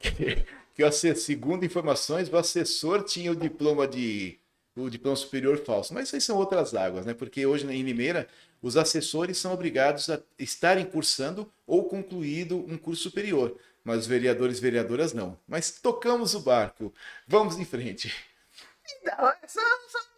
[0.74, 4.38] Que, asse- segundo informações, o assessor tinha o diploma de.
[4.76, 5.94] O diploma superior falso.
[5.94, 7.14] Mas isso aí são outras águas, né?
[7.14, 8.28] Porque hoje em Limeira,
[8.60, 13.58] os assessores são obrigados a estarem cursando ou concluído um curso superior.
[13.82, 15.38] Mas os vereadores e vereadoras não.
[15.48, 16.92] Mas tocamos o barco.
[17.26, 18.14] Vamos em frente.
[19.00, 20.08] Então, são coisas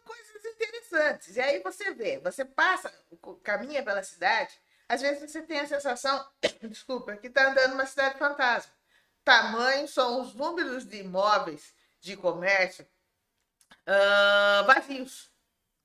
[0.59, 1.36] interessantes.
[1.36, 2.93] E aí você vê, você passa,
[3.43, 4.55] caminha pela cidade,
[4.89, 6.26] às vezes você tem a sensação,
[6.68, 8.72] desculpa, que está andando numa cidade fantasma.
[9.24, 12.86] Tamanho são os números de imóveis de comércio
[13.86, 15.30] ah, vazios.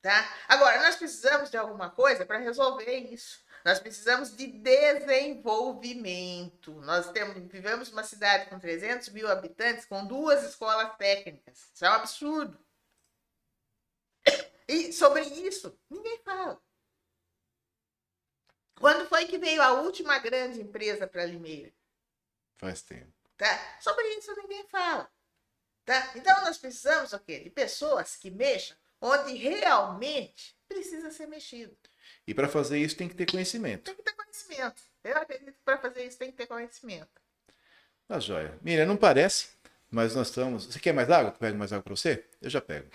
[0.02, 0.30] Tá?
[0.50, 3.41] Agora, nós precisamos de alguma coisa para resolver isso.
[3.64, 6.74] Nós precisamos de desenvolvimento.
[6.82, 11.72] Nós temos, vivemos uma cidade com 300 mil habitantes, com duas escolas técnicas.
[11.74, 12.60] Isso é um absurdo.
[14.68, 16.61] E sobre isso, ninguém fala.
[18.80, 21.73] Quando foi que veio a última grande empresa para Limeira?
[22.57, 23.14] Faz tempo.
[23.38, 23.80] Tá?
[23.80, 25.10] Sobre isso ninguém fala.
[25.85, 26.11] Tá?
[26.15, 27.40] Então nós precisamos o quê?
[27.40, 31.77] De pessoas que mexam onde realmente precisa ser mexido.
[32.26, 33.84] E para fazer isso tem que ter conhecimento.
[33.84, 34.81] Tem que ter conhecimento.
[35.03, 37.22] Eu acredito que para fazer isso tem que ter conhecimento.
[38.07, 38.57] Tá joia.
[38.61, 39.49] Miriam, não parece,
[39.90, 40.65] mas nós estamos.
[40.65, 41.31] Você quer mais água?
[41.31, 42.26] Eu pego mais água para você?
[42.41, 42.90] Eu já pego.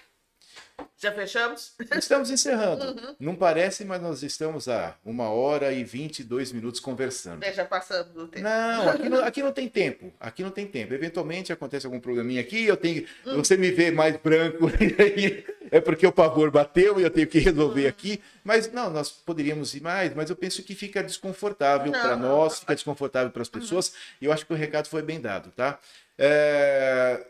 [0.97, 1.75] Já fechamos?
[1.97, 2.85] Estamos encerrando.
[2.85, 3.17] Uhum.
[3.21, 7.45] Não parece, mas nós estamos há uma hora e 22 minutos conversando.
[7.53, 8.43] Já passamos do tempo.
[8.43, 10.13] Não, aqui não, aqui não tem tempo.
[10.19, 10.93] Aqui não tem tempo.
[10.93, 13.07] Eventualmente acontece algum probleminha aqui, eu tenho.
[13.25, 14.67] Você me vê mais branco,
[15.71, 18.21] é porque o pavor bateu e eu tenho que resolver aqui.
[18.43, 22.75] Mas não, nós poderíamos ir mais, mas eu penso que fica desconfortável para nós, fica
[22.75, 25.79] desconfortável para as pessoas, e eu acho que o recado foi bem dado, tá?
[26.19, 27.25] É,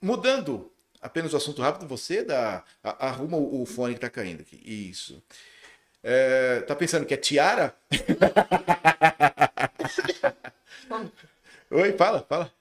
[0.00, 0.70] Mudando
[1.08, 4.60] apenas o assunto rápido, você dá, a- arruma o, o fone que tá caindo aqui.
[4.64, 5.20] Isso.
[6.02, 7.74] É, tá pensando que é tiara?
[11.70, 12.52] Oi, fala, fala.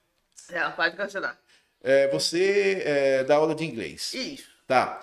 [0.52, 1.38] Não, pode continuar.
[1.84, 4.14] É, você é, dá aula de inglês.
[4.14, 4.50] Isso.
[4.66, 5.02] Tá.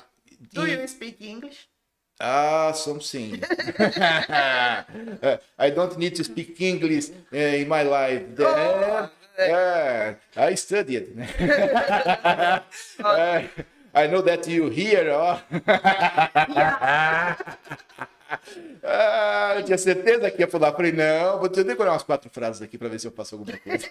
[0.52, 1.66] Do E- you speak English?
[2.20, 3.43] Ah, something.
[5.59, 8.23] I don't need to speak English eh, in my life.
[8.39, 11.11] Oh, Eh, I studied.
[13.97, 15.11] I know that you here.
[15.12, 15.39] ó.
[18.82, 20.73] Ah, eu tinha certeza que ia falar.
[20.73, 23.86] Falei, não, vou decorar umas quatro frases aqui para ver se eu faço alguma coisa.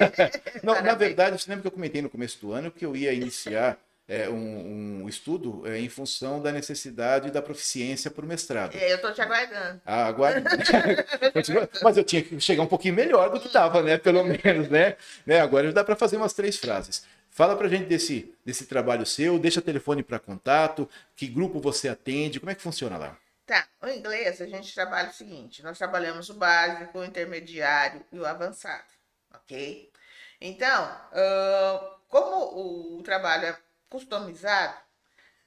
[0.61, 3.11] não, na verdade, você lembra que eu comentei no começo do ano que eu ia
[3.13, 8.75] iniciar é, um, um estudo é, em função da necessidade da proficiência para o mestrado.
[8.75, 9.81] É, eu tô te aguardando.
[9.85, 10.13] Ah.
[11.33, 11.69] Continua.
[11.81, 13.97] Mas eu tinha que chegar um pouquinho melhor do que estava, né?
[13.97, 14.97] Pelo menos, né?
[15.25, 15.39] né?
[15.39, 17.05] Agora dá para fazer umas três frases.
[17.29, 22.39] Fala pra gente desse, desse trabalho seu, deixa telefone para contato, que grupo você atende,
[22.39, 23.17] como é que funciona lá?
[23.45, 28.19] Tá, o inglês a gente trabalha o seguinte: nós trabalhamos o básico, o intermediário e
[28.19, 28.85] o avançado,
[29.33, 29.91] ok?
[30.39, 33.57] Então, ah, como o trabalho é
[33.93, 34.75] customizado,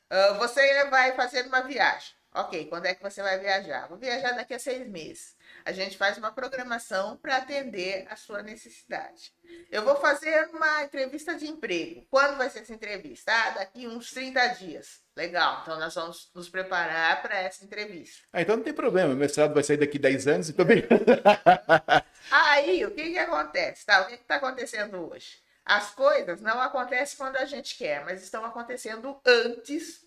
[0.09, 2.15] ah, você vai fazer uma viagem.
[2.33, 3.89] Ok, quando é que você vai viajar?
[3.89, 5.35] Vou viajar daqui a seis meses.
[5.65, 9.33] A gente faz uma programação para atender a sua necessidade.
[9.71, 12.07] Eu vou fazer uma entrevista de emprego.
[12.11, 13.33] Quando vai ser essa entrevista?
[13.33, 15.01] Ah, daqui uns 30 dias.
[15.17, 18.23] Legal, então nós vamos nos preparar para essa entrevista.
[18.31, 20.85] Ah, então não tem problema, o mestrado vai sair daqui 10 anos e também.
[22.31, 23.87] Aí, o que que acontece?
[23.87, 24.03] Tá?
[24.03, 25.46] O que está acontecendo hoje?
[25.67, 30.07] As coisas não acontecem quando a gente quer, mas estão acontecendo antes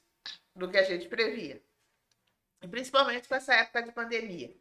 [0.56, 1.61] do que a gente previa.
[2.72, 4.56] Principalmente com essa época de pandemia.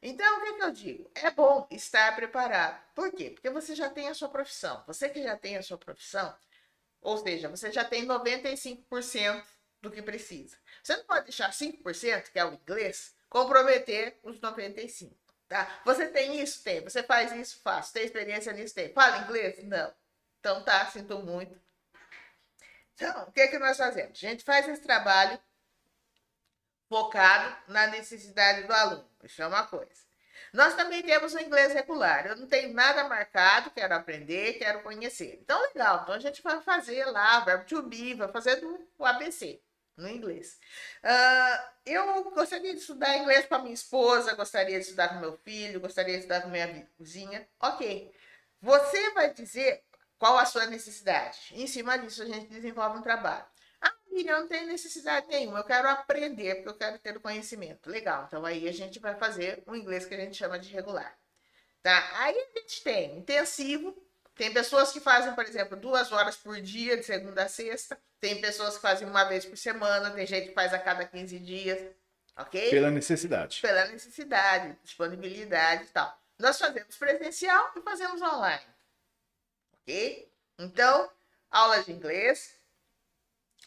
[0.00, 1.10] Então, o que, que eu digo?
[1.14, 2.82] É bom estar preparado.
[2.94, 3.30] Por quê?
[3.30, 4.82] Porque você já tem a sua profissão.
[4.86, 6.34] Você que já tem a sua profissão,
[7.02, 9.44] ou seja, você já tem 95%
[9.82, 10.56] do que precisa.
[10.82, 15.12] Você não pode deixar 5%, que é o inglês, comprometer os 95%.
[15.46, 15.82] Tá?
[15.84, 16.62] Você tem isso?
[16.62, 16.80] Tem.
[16.82, 17.60] Você faz isso?
[17.62, 17.90] Faz.
[17.90, 18.74] Tem experiência nisso?
[18.74, 18.92] Tem.
[18.94, 19.62] Fala inglês?
[19.64, 19.92] Não.
[20.40, 21.60] Então tá, sinto muito.
[22.94, 24.18] Então, o que, é que nós fazemos?
[24.18, 25.38] A gente faz esse trabalho
[26.88, 29.08] focado na necessidade do aluno.
[29.22, 30.10] Isso é uma coisa.
[30.52, 32.26] Nós também temos o inglês regular.
[32.26, 35.38] Eu não tenho nada marcado, quero aprender, quero conhecer.
[35.42, 36.02] Então, legal.
[36.02, 38.62] Então, a gente vai fazer lá, verbo to be, vai fazer
[38.98, 39.62] o ABC
[39.96, 40.58] no inglês.
[41.04, 45.36] Uh, eu gostaria de estudar inglês com a minha esposa, gostaria de estudar com meu
[45.36, 47.46] filho, gostaria de estudar com minha vizinha.
[47.60, 48.12] Ok.
[48.60, 49.84] Você vai dizer
[50.20, 51.38] qual a sua necessidade.
[51.52, 53.44] Em cima disso, a gente desenvolve um trabalho.
[53.80, 57.88] Ah, Miriam, não tem necessidade nenhuma, eu quero aprender, porque eu quero ter o conhecimento.
[57.88, 61.18] Legal, então aí a gente vai fazer o inglês que a gente chama de regular.
[61.82, 62.10] Tá?
[62.16, 63.96] Aí a gente tem intensivo,
[64.34, 67.98] tem pessoas que fazem, por exemplo, duas horas por dia, de segunda a sexta.
[68.20, 71.38] Tem pessoas que fazem uma vez por semana, tem gente que faz a cada 15
[71.38, 71.80] dias.
[72.36, 72.68] Ok?
[72.68, 73.62] Pela necessidade.
[73.62, 76.14] Pela necessidade, disponibilidade e tal.
[76.38, 78.62] Nós fazemos presencial e fazemos online.
[79.90, 80.30] Ok?
[80.56, 81.10] Então,
[81.50, 82.56] aula de inglês,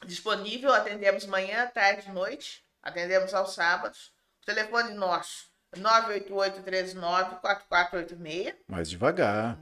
[0.06, 4.14] disponível, atendemos manhã, tarde, noite, atendemos aos sábados.
[4.42, 8.56] O telefone nosso, 988-39-4486.
[8.68, 9.58] Mais devagar.